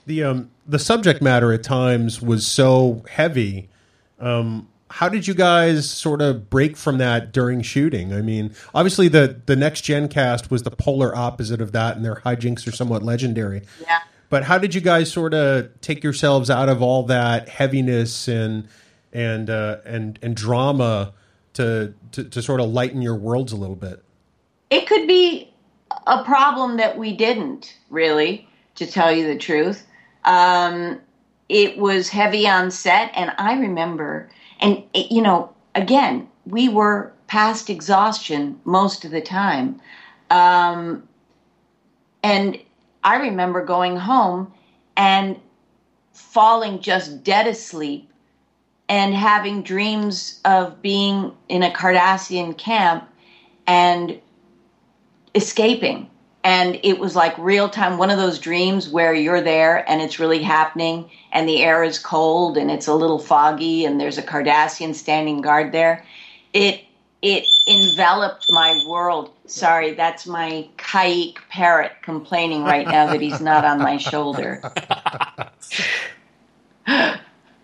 [0.06, 3.70] the um the subject matter at times was so heavy.
[4.20, 8.14] Um, how did you guys sort of break from that during shooting?
[8.14, 12.06] I mean, obviously the the next gen cast was the polar opposite of that, and
[12.06, 13.64] their hijinks are somewhat legendary.
[13.82, 14.00] Yeah.
[14.30, 18.68] But how did you guys sort of take yourselves out of all that heaviness and
[19.14, 21.14] and uh, and and drama
[21.54, 24.04] to, to to sort of lighten your worlds a little bit?
[24.70, 25.52] it could be
[26.08, 29.86] a problem that we didn't really to tell you the truth
[30.26, 31.00] um,
[31.48, 37.12] it was heavy on set and i remember and it, you know again we were
[37.28, 39.80] past exhaustion most of the time
[40.30, 41.08] um,
[42.24, 42.60] and
[43.04, 44.52] i remember going home
[44.96, 45.40] and
[46.14, 48.12] falling just dead asleep
[48.90, 53.08] and having dreams of being in a cardassian camp
[53.68, 54.20] and
[55.36, 56.10] escaping.
[56.44, 60.20] And it was like real time one of those dreams where you're there and it's
[60.20, 64.24] really happening and the air is cold and it's a little foggy and there's a
[64.24, 66.04] cardassian standing guard there.
[66.54, 66.84] It
[67.22, 69.34] it enveloped my world.
[69.46, 74.62] Sorry that's my caique parrot complaining right now that he's not on my shoulder.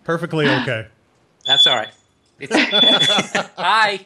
[0.04, 0.86] Perfectly okay.
[1.46, 1.88] That's all right.
[2.38, 2.54] It's,
[3.56, 4.04] hi.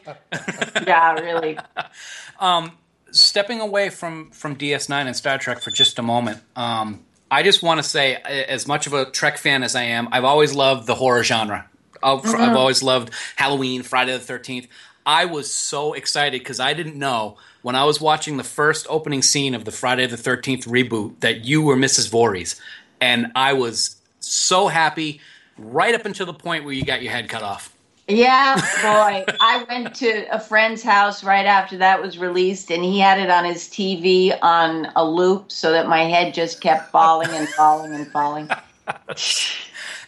[0.87, 1.57] yeah really
[2.39, 2.71] Um,
[3.11, 6.39] Stepping away from from DS9 and Star Trek for just a moment.
[6.55, 10.07] Um, I just want to say, as much of a Trek fan as I am,
[10.13, 11.67] I've always loved the horror genre.
[12.01, 14.67] I've, I've always loved Halloween, Friday the Thirteenth.
[15.05, 19.21] I was so excited because I didn't know when I was watching the first opening
[19.21, 22.09] scene of the Friday the Thirteenth reboot that you were Mrs.
[22.09, 22.61] Voorhees,
[23.01, 25.19] and I was so happy
[25.65, 27.75] right up until the point where you got your head cut off.
[28.07, 29.25] Yeah, boy.
[29.39, 33.29] I went to a friend's house right after that was released, and he had it
[33.29, 37.93] on his TV on a loop so that my head just kept falling and falling
[37.93, 38.49] and falling.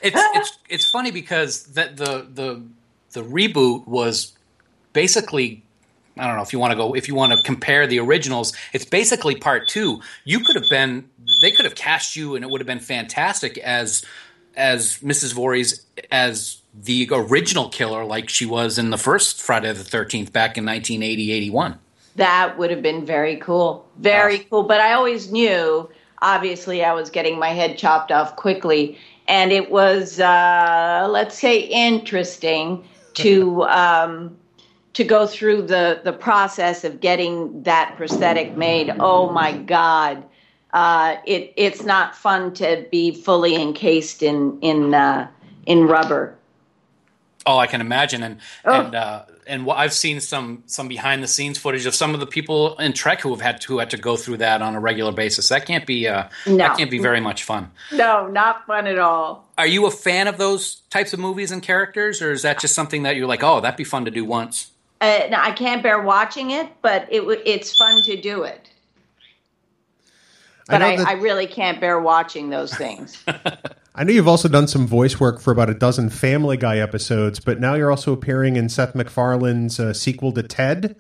[0.04, 2.62] It's it's it's funny because that the the
[3.14, 4.34] the reboot was
[4.92, 5.64] basically
[6.18, 8.54] I don't know if you want to go if you want to compare the originals,
[8.74, 10.02] it's basically part two.
[10.26, 11.10] You could have been
[11.42, 14.04] they could have cast you and it would have been fantastic as
[14.56, 15.34] as Mrs.
[15.34, 20.58] Voorhees as the original killer like she was in the first Friday the 13th back
[20.58, 21.80] in 1980 81.
[22.16, 23.88] That would have been very cool.
[23.98, 24.44] Very Wow.
[24.50, 24.64] cool.
[24.64, 25.90] But I always knew,
[26.22, 28.98] obviously, I was getting my head chopped off quickly.
[29.28, 32.84] And it was, uh, let's say, interesting
[33.16, 33.64] to.
[33.70, 34.38] Um,
[34.94, 40.24] to go through the, the process of getting that prosthetic made, oh my God,
[40.74, 45.28] uh, it it's not fun to be fully encased in in uh,
[45.66, 46.36] in rubber.
[47.46, 48.72] Oh, I can imagine, and Oh.
[48.86, 52.22] and uh, and what I've seen some some behind the scenes footage of some of
[52.22, 54.80] the people in Trek who have had who had to go through that on a
[54.80, 55.50] regular basis.
[55.50, 56.56] That can't be uh, No.
[56.58, 57.70] that can't be very much fun.
[57.92, 59.46] No, not fun at all.
[59.58, 62.74] Are you a fan of those types of movies and characters, or is that just
[62.74, 64.72] something that you're like, oh, that'd be fun to do once?
[65.02, 68.70] Uh, no, I can't bear watching it, but it w- it's fun to do it.
[70.68, 73.24] But know I, that- I really can't bear watching those things.
[73.96, 77.40] I know you've also done some voice work for about a dozen Family Guy episodes,
[77.40, 80.96] but now you're also appearing in Seth MacFarlane's uh, sequel to Ted.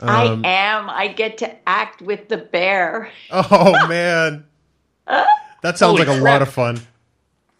[0.00, 0.90] I am.
[0.90, 4.44] I get to act with the bear, Oh man,
[5.06, 6.32] that sounds Holy like a crap.
[6.34, 6.80] lot of fun.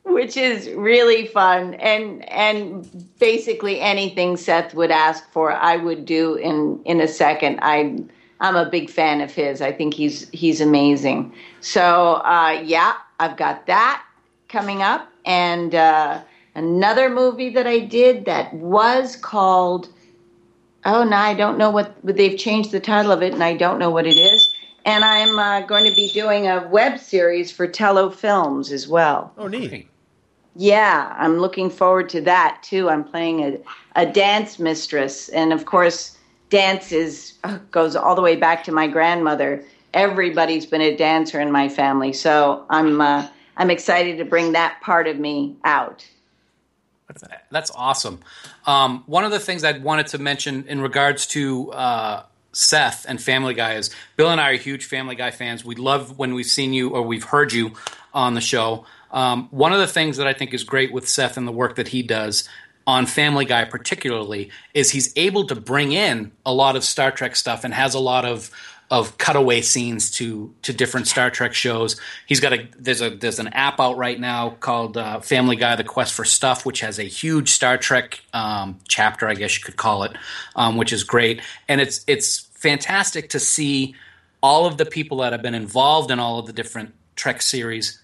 [0.05, 1.75] which is really fun.
[1.75, 7.59] And and basically anything Seth would ask for, I would do in in a second.
[7.63, 8.05] I
[8.41, 9.61] I'm a big fan of his.
[9.61, 11.33] I think he's he's amazing.
[11.61, 14.05] So uh, yeah, I've got that
[14.49, 16.23] coming up, and uh,
[16.55, 19.89] another movie that I did that was called.
[20.85, 23.79] Oh no, I don't know what they've changed the title of it, and I don't
[23.79, 24.49] know what it is.
[24.85, 29.33] And I'm uh, going to be doing a web series for Tello Films as well.
[29.37, 29.89] Oh neat.
[30.55, 32.89] Yeah, I'm looking forward to that too.
[32.89, 33.59] I'm playing a,
[33.97, 36.18] a dance mistress, and of course,
[36.51, 39.65] dance is uh, goes all the way back to my grandmother.
[39.95, 44.81] Everybody's been a dancer in my family, so I'm uh, I'm excited to bring that
[44.81, 46.07] part of me out.
[47.51, 48.21] That's awesome.
[48.67, 53.21] Um, one of the things I wanted to mention in regards to uh, Seth and
[53.21, 55.65] Family Guy is Bill and I are huge Family Guy fans.
[55.65, 57.73] We love when we've seen you or we've heard you
[58.13, 58.85] on the show.
[59.11, 61.77] Um, one of the things that I think is great with Seth and the work
[61.77, 62.47] that he does
[62.89, 67.37] on Family Guy, particularly, is he's able to bring in a lot of Star Trek
[67.37, 68.51] stuff and has a lot of
[68.91, 72.01] of cutaway scenes to to different Star Trek shows.
[72.25, 75.77] He's got a there's a there's an app out right now called uh, Family Guy:
[75.77, 79.63] The Quest for Stuff, which has a huge Star Trek um, chapter, I guess you
[79.63, 80.13] could call it,
[80.57, 83.95] um, which is great, and it's it's fantastic to see
[84.43, 88.01] all of the people that have been involved in all of the different Trek series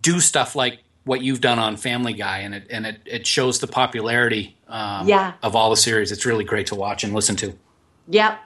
[0.00, 3.58] do stuff like what you've done on Family Guy, and it and it, it shows
[3.58, 5.32] the popularity um, Yeah.
[5.42, 6.12] of all the series.
[6.12, 7.54] It's really great to watch and listen to.
[8.08, 8.38] Yep.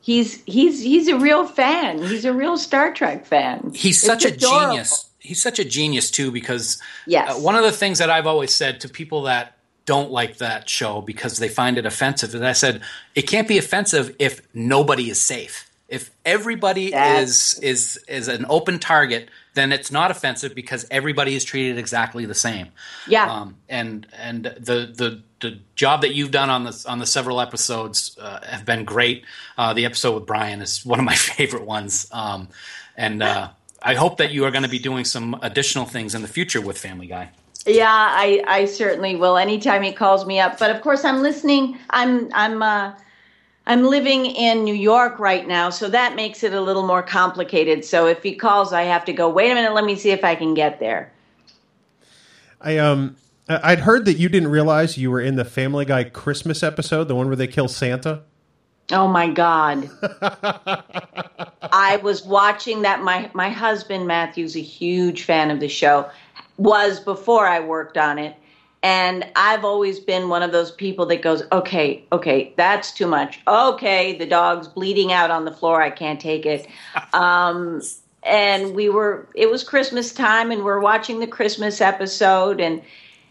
[0.00, 1.98] He's he's he's a real fan.
[2.02, 3.72] He's a real Star Trek fan.
[3.74, 4.68] he's It's such a adorable.
[4.72, 5.10] genius.
[5.18, 7.30] He's such a genius too because Yes.
[7.34, 9.56] uh, one of the things that I've always said to people that
[9.86, 12.82] don't like that show because they find it offensive and I said
[13.14, 15.70] it can't be offensive if nobody is safe.
[15.88, 21.34] If everybody That's- is is is an open target, then it's not offensive because everybody
[21.34, 22.68] is treated exactly the same.
[23.08, 23.30] Yeah.
[23.30, 27.40] Um, and and the the the job that you've done on the on the several
[27.40, 29.24] episodes uh, have been great.
[29.56, 32.48] Uh, the episode with Brian is one of my favorite ones, um,
[32.96, 33.50] and uh,
[33.82, 36.60] I hope that you are going to be doing some additional things in the future
[36.60, 37.30] with Family Guy.
[37.66, 39.38] Yeah, I, I certainly will.
[39.38, 41.78] Anytime he calls me up, but of course I'm listening.
[41.90, 42.92] I'm I'm uh,
[43.66, 47.84] I'm living in New York right now, so that makes it a little more complicated.
[47.84, 50.22] So if he calls, I have to go, wait a minute, let me see if
[50.22, 51.12] I can get there.
[52.60, 53.16] I um
[53.48, 57.14] I'd heard that you didn't realize you were in the Family Guy Christmas episode, the
[57.14, 58.22] one where they kill Santa.
[58.90, 59.90] Oh my God.
[61.62, 63.02] I was watching that.
[63.02, 66.08] My, my husband, Matthew's a huge fan of the show,
[66.56, 68.34] was before I worked on it.
[68.84, 73.40] And I've always been one of those people that goes, okay, okay, that's too much.
[73.48, 75.80] Okay, the dog's bleeding out on the floor.
[75.80, 76.68] I can't take it.
[77.14, 77.80] Um,
[78.24, 82.82] and we were, it was Christmas time, and we're watching the Christmas episode, and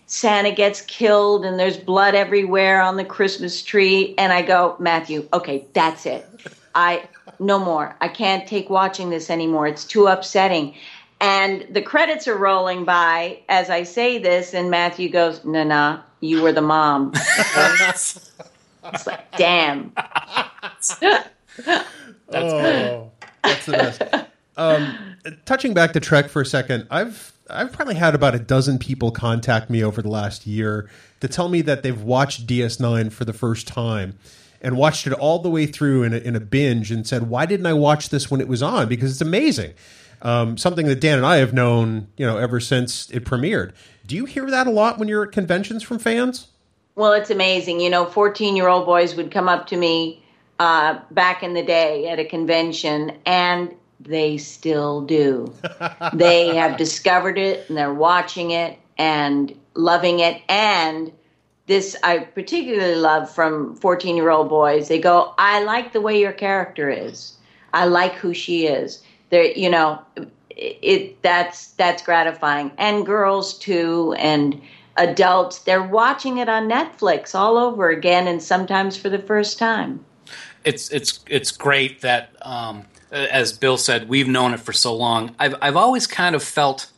[0.06, 4.16] Santa gets killed, and there's blood everywhere on the Christmas tree.
[4.18, 6.26] And I go, Matthew, okay, that's it.
[6.76, 7.04] I,
[7.40, 7.96] no more.
[8.00, 9.68] I can't take watching this anymore.
[9.68, 10.76] It's too upsetting.
[11.24, 16.02] And the credits are rolling by as I say this, and Matthew goes, "No, no,
[16.20, 18.30] you were the mom." it's
[19.08, 19.94] like, damn.
[19.96, 21.02] That's
[22.34, 23.12] oh,
[23.42, 24.02] that's the best.
[24.58, 25.16] Um,
[25.46, 29.12] touching back to Trek for a second, I've I've probably had about a dozen people
[29.12, 30.90] contact me over the last year
[31.22, 34.18] to tell me that they've watched DS9 for the first time
[34.62, 37.46] and watched it all the way through in a, in a binge and said, "Why
[37.46, 38.90] didn't I watch this when it was on?
[38.90, 39.74] Because it's amazing."
[40.24, 43.74] Um, something that Dan and I have known, you know, ever since it premiered.
[44.08, 46.48] Do you hear that a lot when you're at conventions from fans?
[46.96, 47.82] Well, it's amazing.
[47.82, 50.24] You know, 14 year old boys would come up to me
[50.60, 55.54] uh, back in the day at a convention, and they still do.
[56.14, 60.42] they have discovered it and they're watching it and loving it.
[60.48, 61.12] And
[61.66, 64.88] this I particularly love from 14 year old boys.
[64.88, 67.34] They go, I like the way your character is,
[67.74, 69.02] I like who she is
[69.34, 70.00] there you know
[70.56, 72.72] it that's that's gratifying.
[72.78, 74.62] And girls too and
[74.96, 80.06] adults they're watching it on netflix all over again and sometimes for the first time.
[80.64, 85.36] It's it's it's great that um, as bill said we've known it for so long.
[85.40, 86.92] I've i've always kind of felt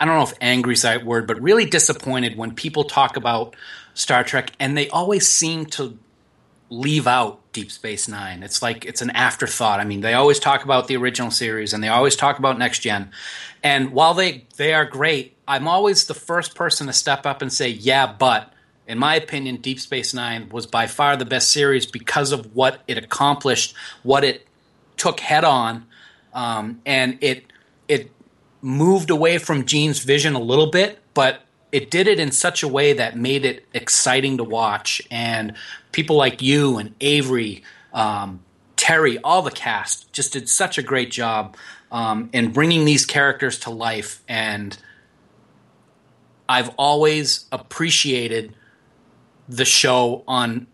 [0.00, 3.16] i don't know if angry is the right word but really disappointed when people talk
[3.16, 3.54] about
[3.94, 5.96] star trek and they always seem to
[6.68, 8.42] leave out Deep Space Nine.
[8.42, 9.80] It's like it's an afterthought.
[9.80, 12.80] I mean, they always talk about the original series and they always talk about next
[12.80, 13.10] gen.
[13.62, 17.52] And while they they are great, I'm always the first person to step up and
[17.52, 18.52] say, "Yeah, but."
[18.88, 22.82] In my opinion, Deep Space Nine was by far the best series because of what
[22.86, 24.46] it accomplished, what it
[24.96, 25.86] took head on,
[26.32, 27.52] um, and it
[27.88, 28.12] it
[28.62, 31.40] moved away from Gene's vision a little bit, but
[31.72, 35.02] it did it in such a way that made it exciting to watch.
[35.10, 35.54] And
[35.92, 37.62] people like you and Avery,
[37.92, 38.40] um,
[38.76, 41.56] Terry, all the cast just did such a great job
[41.90, 44.22] um, in bringing these characters to life.
[44.28, 44.76] And
[46.48, 48.54] I've always appreciated
[49.48, 50.66] the show on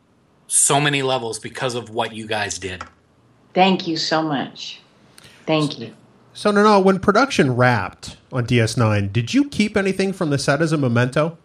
[0.46, 2.82] so many levels because of what you guys did.
[3.54, 4.80] Thank you so much.
[5.46, 5.94] Thank you.
[6.34, 10.62] So, no, no, when production wrapped on DS9, did you keep anything from the set
[10.62, 11.36] as a memento?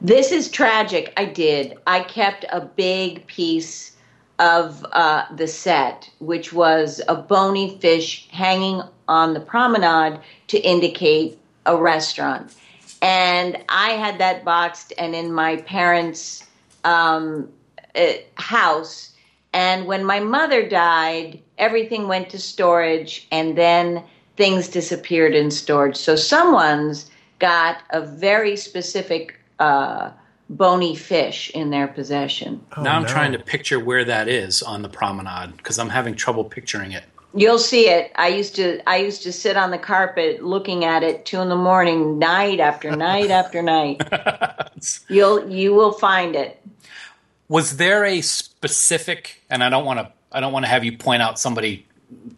[0.00, 1.12] This is tragic.
[1.16, 1.76] I did.
[1.86, 3.96] I kept a big piece
[4.38, 11.38] of uh, the set, which was a bony fish hanging on the promenade to indicate
[11.66, 12.54] a restaurant.
[13.02, 16.44] And I had that boxed and in my parents'
[16.84, 17.48] um,
[17.94, 19.13] uh, house.
[19.54, 24.02] And when my mother died, everything went to storage, and then
[24.36, 25.96] things disappeared in storage.
[25.96, 30.10] So someone's got a very specific uh,
[30.50, 32.64] bony fish in their possession.
[32.76, 33.08] Oh, now I'm no.
[33.08, 37.04] trying to picture where that is on the promenade because I'm having trouble picturing it.
[37.36, 38.12] You'll see it.
[38.14, 41.48] I used to I used to sit on the carpet looking at it two in
[41.48, 44.02] the morning, night after night after night.
[45.08, 46.60] You'll you will find it.
[47.48, 50.98] Was there a specific and I don't want to I don't want to have you
[50.98, 51.86] point out somebody,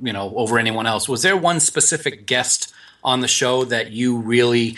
[0.02, 1.08] you know, over anyone else.
[1.08, 4.76] Was there one specific guest on the show that you really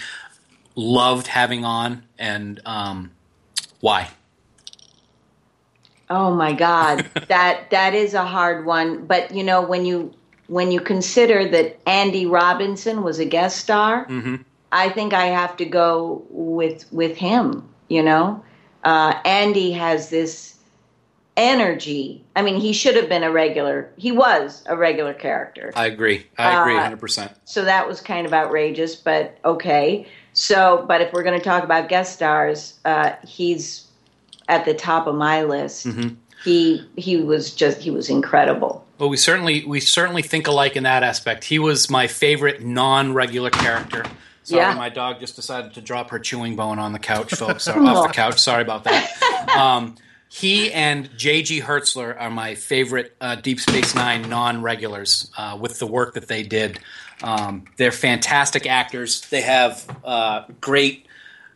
[0.77, 3.11] loved having on, and um,
[3.81, 4.11] why?
[6.09, 9.07] Oh my God, that that is a hard one.
[9.07, 10.15] But you know, when you
[10.47, 14.37] when you consider that Andy Robinson was a guest star, mm-hmm.
[14.71, 17.69] I think I have to go with with him.
[17.89, 18.45] You know,
[18.89, 20.57] uh, Andy has this
[21.37, 22.25] energy.
[22.35, 23.93] I mean, he should have been a regular.
[23.99, 25.73] He was a regular character.
[25.77, 26.27] I agree.
[26.39, 27.33] I agree, uh, hundred uh, percent.
[27.45, 30.09] So that was kind of outrageous, but okay.
[30.33, 33.87] So, but if we're going to talk about guest stars, uh, he's
[34.49, 35.87] at the top of my list.
[35.87, 36.15] Mm-hmm.
[36.43, 38.87] He he was just he was incredible.
[38.99, 41.45] Well, we certainly we certainly think alike in that aspect.
[41.45, 44.07] He was my favorite non-regular character.
[44.49, 44.75] Sorry, yeah.
[44.75, 47.69] my dog just decided to drop her chewing bone on the couch, folks.
[47.69, 48.39] off the couch.
[48.39, 49.49] Sorry about that.
[49.55, 49.97] Um,
[50.31, 51.61] he and J.G.
[51.61, 56.43] Hertzler are my favorite uh, Deep Space Nine non-regulars uh, with the work that they
[56.43, 56.79] did.
[57.23, 59.21] Um, they're fantastic actors.
[59.29, 61.07] They have uh, great,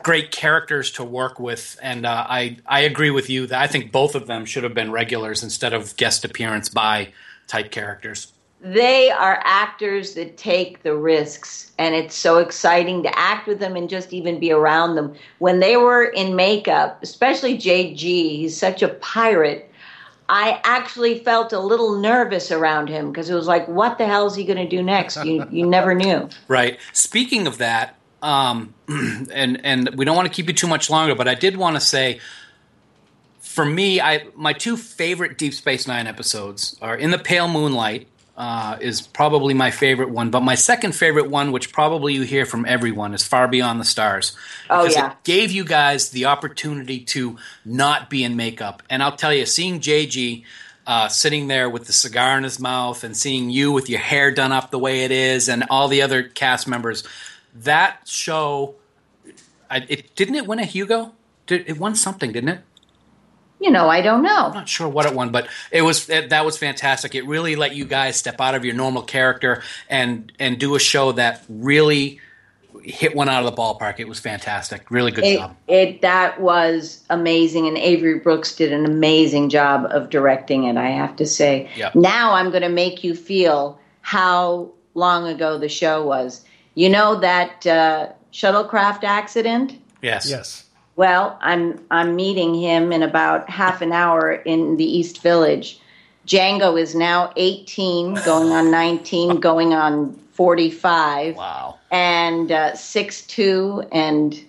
[0.03, 3.91] great characters to work with, and uh, I I agree with you that I think
[3.91, 7.13] both of them should have been regulars instead of guest appearance by
[7.47, 8.33] type characters
[8.63, 13.75] they are actors that take the risks and it's so exciting to act with them
[13.75, 15.15] and just even be around them.
[15.39, 19.69] When they were in makeup especially jg he's such a pirate
[20.29, 24.27] i actually felt a little nervous around him because it was like what the hell
[24.27, 25.23] is he going to do next?
[25.25, 26.29] You, you never knew.
[26.47, 26.79] Right.
[26.93, 31.17] Speaking of that um, and and we don't want to keep you too much longer
[31.17, 32.21] but i did want to say
[33.53, 38.09] for me, I my two favorite Deep Space Nine episodes are in the Pale Moonlight
[38.37, 40.31] uh, is probably my favorite one.
[40.31, 43.85] But my second favorite one, which probably you hear from everyone, is Far Beyond the
[43.85, 44.37] Stars.
[44.71, 48.83] Oh yeah, it gave you guys the opportunity to not be in makeup.
[48.89, 50.45] And I'll tell you, seeing JG.
[50.85, 54.33] Uh, sitting there with the cigar in his mouth and seeing you with your hair
[54.33, 57.05] done up the way it is and all the other cast members
[57.55, 58.75] that show
[59.71, 61.13] I, it didn't it win a hugo
[61.47, 62.61] Did, it won something didn't it
[63.63, 64.47] you know, I don't know.
[64.47, 67.15] I'm not sure what it won, but it was it, that was fantastic.
[67.15, 70.81] It really let you guys step out of your normal character and and do a
[70.81, 72.21] show that really
[72.83, 74.01] hit one out of the ballpark.
[74.01, 74.91] It was fantastic.
[74.91, 75.57] Really good it, job.
[75.69, 80.77] It that was amazing, and Avery Brooks did an amazing job of directing it.
[80.77, 81.71] I have to say.
[81.77, 81.95] Yep.
[81.95, 86.45] Now I'm going to make you feel how long ago the show was.
[86.75, 89.79] You know that uh, shuttlecraft accident.
[90.03, 90.29] Yes.
[90.29, 90.69] Yes.
[91.03, 95.81] Well, I'm I'm meeting him in about half an hour in the East Village.
[96.29, 101.35] Django is now 18, going on 19, going on 45.
[101.35, 101.77] Wow.
[101.91, 104.45] And uh, 6'2 and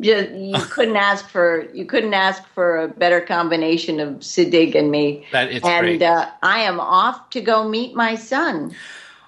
[0.00, 4.90] just, you couldn't ask for you couldn't ask for a better combination of Siddig and
[4.90, 5.26] me.
[5.32, 6.02] That it's and great.
[6.02, 8.74] Uh, I am off to go meet my son.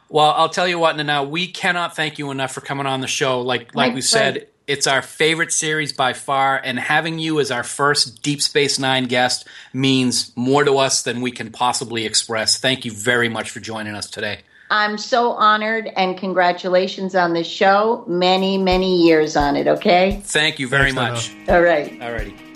[0.08, 3.06] Well, I'll tell you what, Nana, we cannot thank you enough for coming on the
[3.06, 3.42] show.
[3.42, 4.46] Like like My we said.
[4.70, 9.06] It's our favorite series by far, and having you as our first Deep Space Nine
[9.06, 12.60] guest means more to us than we can possibly express.
[12.60, 14.42] Thank you very much for joining us today.
[14.70, 18.04] I'm so honored and congratulations on the show.
[18.06, 20.20] Many, many years on it, okay?
[20.22, 21.48] Thank you very Thanks, much.
[21.48, 21.90] All right.
[21.98, 22.49] Alrighty.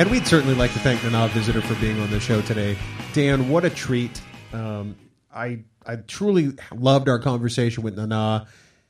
[0.00, 2.74] And we'd certainly like to thank the Nana Visitor for being on the show today.
[3.12, 4.22] Dan, what a treat.
[4.50, 4.96] Um,
[5.30, 8.46] I I truly loved our conversation with Nana,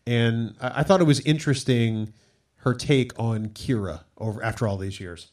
[0.06, 2.12] and I, I thought it was interesting
[2.58, 5.32] her take on Kira over after all these years.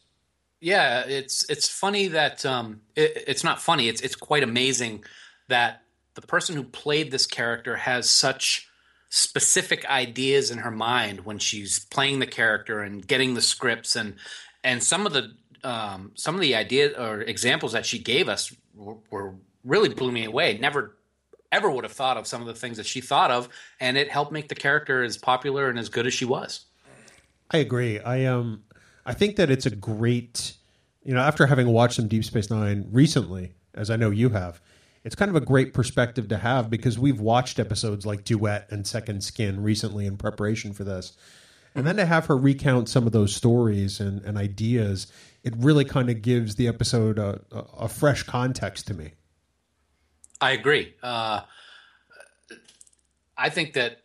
[0.60, 3.86] Yeah, it's it's funny that um, it, it's not funny.
[3.88, 5.04] It's it's quite amazing
[5.46, 5.82] that
[6.14, 8.68] the person who played this character has such
[9.10, 14.16] specific ideas in her mind when she's playing the character and getting the scripts and
[14.64, 18.54] and some of the um, some of the ideas or examples that she gave us
[18.74, 19.34] were, were
[19.64, 20.58] really blew me away.
[20.58, 20.96] Never
[21.50, 23.48] ever would have thought of some of the things that she thought of,
[23.80, 26.66] and it helped make the character as popular and as good as she was.
[27.50, 27.98] I agree.
[28.00, 28.64] I um
[29.06, 30.54] I think that it's a great
[31.08, 34.60] you know, after having watched some Deep Space Nine recently, as I know you have,
[35.04, 38.86] it's kind of a great perspective to have because we've watched episodes like Duet and
[38.86, 41.16] Second Skin recently in preparation for this.
[41.78, 45.06] And then to have her recount some of those stories and, and ideas,
[45.44, 49.12] it really kind of gives the episode a, a, a fresh context to me.
[50.40, 50.94] I agree.
[51.00, 51.42] Uh,
[53.36, 53.98] I think that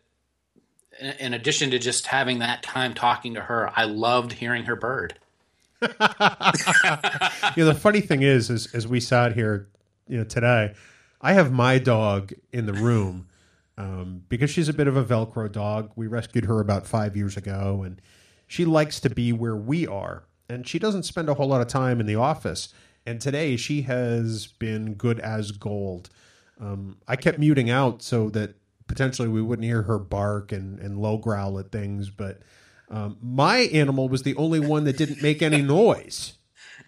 [0.99, 4.75] in, in addition to just having that time talking to her, I loved hearing her
[4.75, 5.17] bird.
[5.81, 9.67] you know, the funny thing is, is as we sat here,
[10.07, 10.75] you know, today,
[11.21, 13.29] I have my dog in the room
[13.77, 15.91] um, because she's a bit of a Velcro dog.
[15.95, 18.01] We rescued her about five years ago, and
[18.47, 21.67] she likes to be where we are, and she doesn't spend a whole lot of
[21.67, 22.73] time in the office.
[23.05, 26.09] And today, she has been good as gold.
[26.59, 28.55] Um, I kept muting out so that
[28.87, 32.41] potentially we wouldn't hear her bark and, and low growl at things, but
[32.89, 36.33] um, my animal was the only one that didn't make any noise.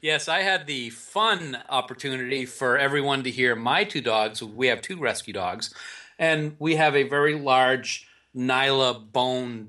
[0.02, 4.44] Yes, I had the fun opportunity for everyone to hear my two dogs.
[4.44, 5.74] We have two rescue dogs,
[6.20, 9.68] and we have a very large Nylabone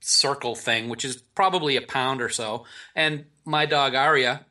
[0.00, 2.64] circle thing, which is probably a pound or so.
[2.94, 4.44] And my dog Aria,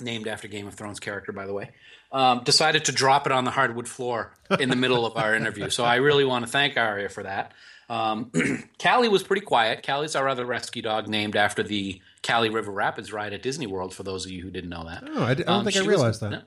[0.00, 1.70] named after Game of Thrones character, by the way,
[2.12, 5.70] um, decided to drop it on the hardwood floor in the middle of our interview.
[5.70, 7.52] So I really want to thank Aria for that.
[7.88, 8.30] Um,
[8.82, 9.84] Callie was pretty quiet.
[9.84, 13.94] Callie's our other rescue dog, named after the Kali River Rapids ride at Disney World.
[13.94, 15.76] For those of you who didn't know that, Oh, I, d- I don't Um, think
[15.76, 16.30] I realized was, that.
[16.30, 16.42] no,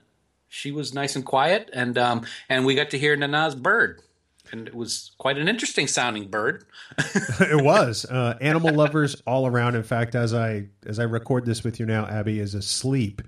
[0.48, 4.00] she was nice and quiet, and um, and we got to hear Nana's bird,
[4.52, 6.64] and it was quite an interesting sounding bird.
[7.40, 9.74] it was uh, animal lovers all around.
[9.74, 13.22] In fact, as I as I record this with you now, Abby is asleep,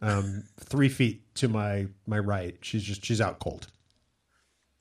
[0.00, 2.56] um, three feet to my my right.
[2.62, 3.68] She's just she's out cold,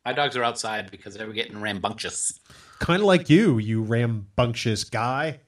[0.06, 2.40] My dogs are outside because they were getting rambunctious.
[2.80, 5.40] kind of like you, you rambunctious guy.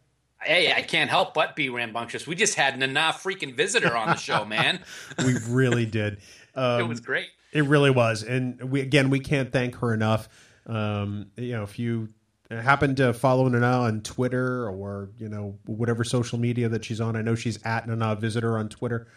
[0.41, 2.27] Hey, I can't help but be rambunctious.
[2.27, 4.79] We just had Nana freaking visitor on the show, man.
[5.25, 6.19] We really did.
[6.55, 7.27] Um, it was great.
[7.51, 10.27] It really was, and we again we can't thank her enough.
[10.67, 12.09] Um, you know, if you
[12.49, 17.15] happen to follow Nana on Twitter or you know whatever social media that she's on,
[17.15, 19.07] I know she's at Nana Visitor on Twitter.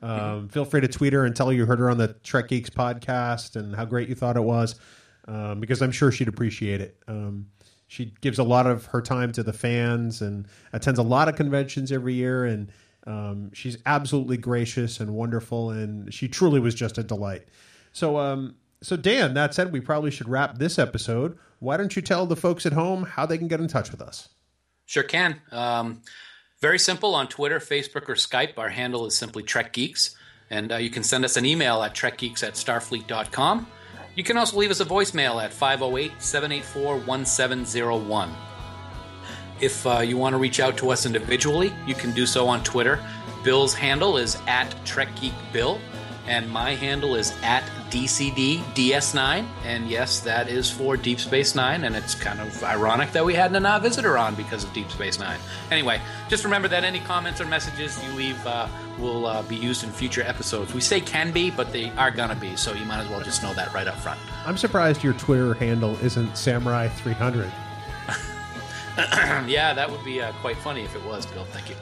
[0.00, 2.48] Um, Feel free to tweet her and tell her you heard her on the Trek
[2.48, 4.76] Geeks podcast and how great you thought it was,
[5.26, 6.96] um, because I'm sure she'd appreciate it.
[7.08, 7.46] Um,
[7.88, 11.34] she gives a lot of her time to the fans and attends a lot of
[11.34, 12.70] conventions every year and
[13.06, 17.48] um, she's absolutely gracious and wonderful and she truly was just a delight
[17.92, 22.02] so um, so dan that said we probably should wrap this episode why don't you
[22.02, 24.28] tell the folks at home how they can get in touch with us
[24.88, 25.42] Sure can.
[25.52, 26.00] Um,
[26.62, 28.56] very simple on Twitter, Facebook, or Skype.
[28.56, 30.16] Our handle is simply Trek Geeks.
[30.50, 33.66] And uh, you can send us an email at trekgeeks at starfleet.com.
[34.18, 38.34] You can also leave us a voicemail at 508 784 1701.
[39.60, 42.64] If uh, you want to reach out to us individually, you can do so on
[42.64, 42.98] Twitter.
[43.44, 45.78] Bill's handle is at TrekGeekBill,
[46.26, 49.46] and my handle is at DCDDS9.
[49.64, 53.34] And yes, that is for Deep Space Nine, and it's kind of ironic that we
[53.34, 55.38] had Nana Visitor on because of Deep Space Nine.
[55.70, 58.68] Anyway, just remember that any comments or messages you leave uh,
[58.98, 60.74] will uh, be used in future episodes.
[60.74, 63.20] We say can be, but they are going to be, so you might as well
[63.22, 64.18] just know that right up front.
[64.46, 67.50] i'm surprised your twitter handle isn't samurai 300
[69.46, 71.46] yeah, that would be uh, quite funny if it was, Bill.
[71.52, 71.76] Thank you.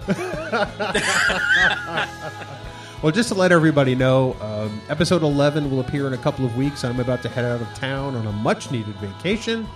[3.03, 6.57] Well, just to let everybody know, um, episode 11 will appear in a couple of
[6.57, 6.83] weeks.
[6.85, 9.67] I'm about to head out of town on a much needed vacation.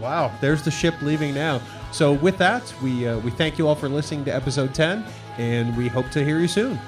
[0.00, 1.60] Wow, there's the ship leaving now.
[1.92, 5.04] So, with that, we, uh, we thank you all for listening to episode 10,
[5.38, 6.78] and we hope to hear you soon.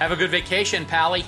[0.00, 1.24] Have a good vacation, Pally.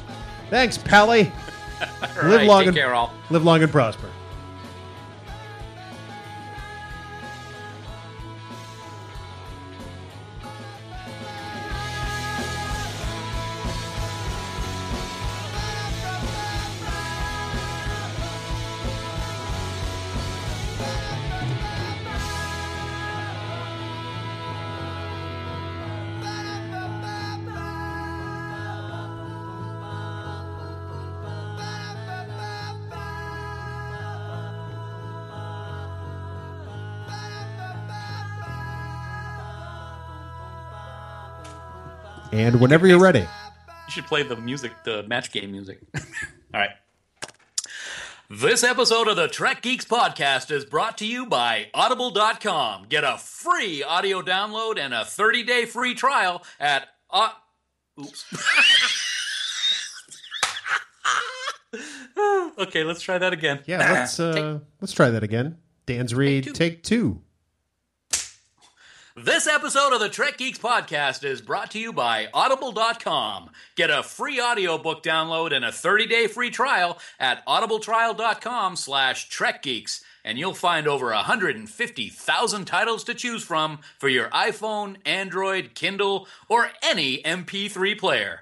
[0.50, 1.30] Thanks, Pally.
[1.80, 3.12] All Live right, long take and- care, all.
[3.30, 4.08] Live long and prosper.
[42.52, 43.20] And whenever you're ready.
[43.20, 43.26] You
[43.88, 45.80] should play the music, the match game music.
[45.94, 46.02] All
[46.52, 46.68] right.
[48.28, 52.88] This episode of the Trek Geeks podcast is brought to you by Audible.com.
[52.90, 56.88] Get a free audio download and a 30 day free trial at.
[57.08, 57.30] Uh,
[57.98, 58.26] oops.
[62.58, 63.60] okay, let's try that again.
[63.64, 65.56] Yeah, let's uh, let's try that again.
[65.86, 66.52] Dan's read, two.
[66.52, 67.22] take two.
[69.14, 73.50] This episode of the Trek Geeks podcast is brought to you by Audible.com.
[73.76, 80.38] Get a free audiobook download and a 30-day free trial at audibletrial.com slash trekgeeks, and
[80.38, 87.18] you'll find over 150,000 titles to choose from for your iPhone, Android, Kindle, or any
[87.18, 88.40] MP3 player.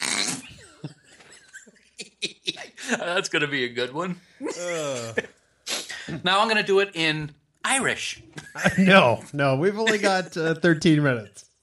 [2.96, 4.20] That's going to be a good one.
[6.22, 7.32] now I'm going to do it in
[7.64, 8.22] Irish.
[8.78, 11.44] No, no, we've only got uh, 13 minutes.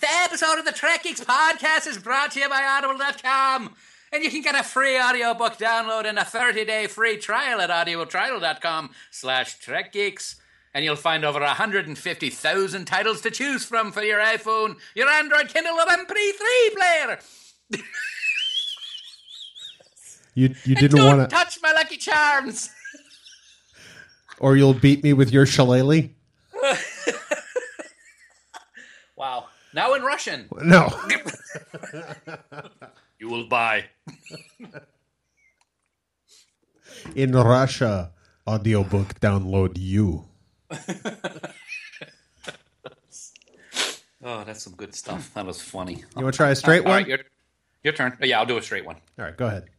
[0.00, 3.74] The episode of the Trek Geeks podcast is brought to you by Audible.com.
[4.12, 8.90] And you can get a free audiobook download and a 30-day free trial at audibletrial.com
[9.10, 10.36] slash trekgeeks.
[10.74, 15.74] And you'll find over 150,000 titles to choose from for your iPhone, your Android, Kindle,
[15.74, 17.18] or MP3 player.
[20.34, 22.70] You you didn't want to, touch my Lucky Charms.
[24.40, 26.10] Or you'll beat me with your shillelagh.
[29.16, 29.46] Wow.
[29.72, 30.48] Now in Russian.
[30.60, 30.92] No.
[33.24, 33.86] You will buy.
[37.16, 38.12] In Russia,
[38.46, 40.26] audiobook download you.
[44.22, 45.32] Oh, that's some good stuff.
[45.32, 46.04] That was funny.
[46.16, 46.92] You want to try a straight one?
[46.92, 47.18] right, your,
[47.82, 48.16] your turn.
[48.20, 48.96] Yeah, I'll do a straight one.
[49.18, 49.70] All right, go ahead.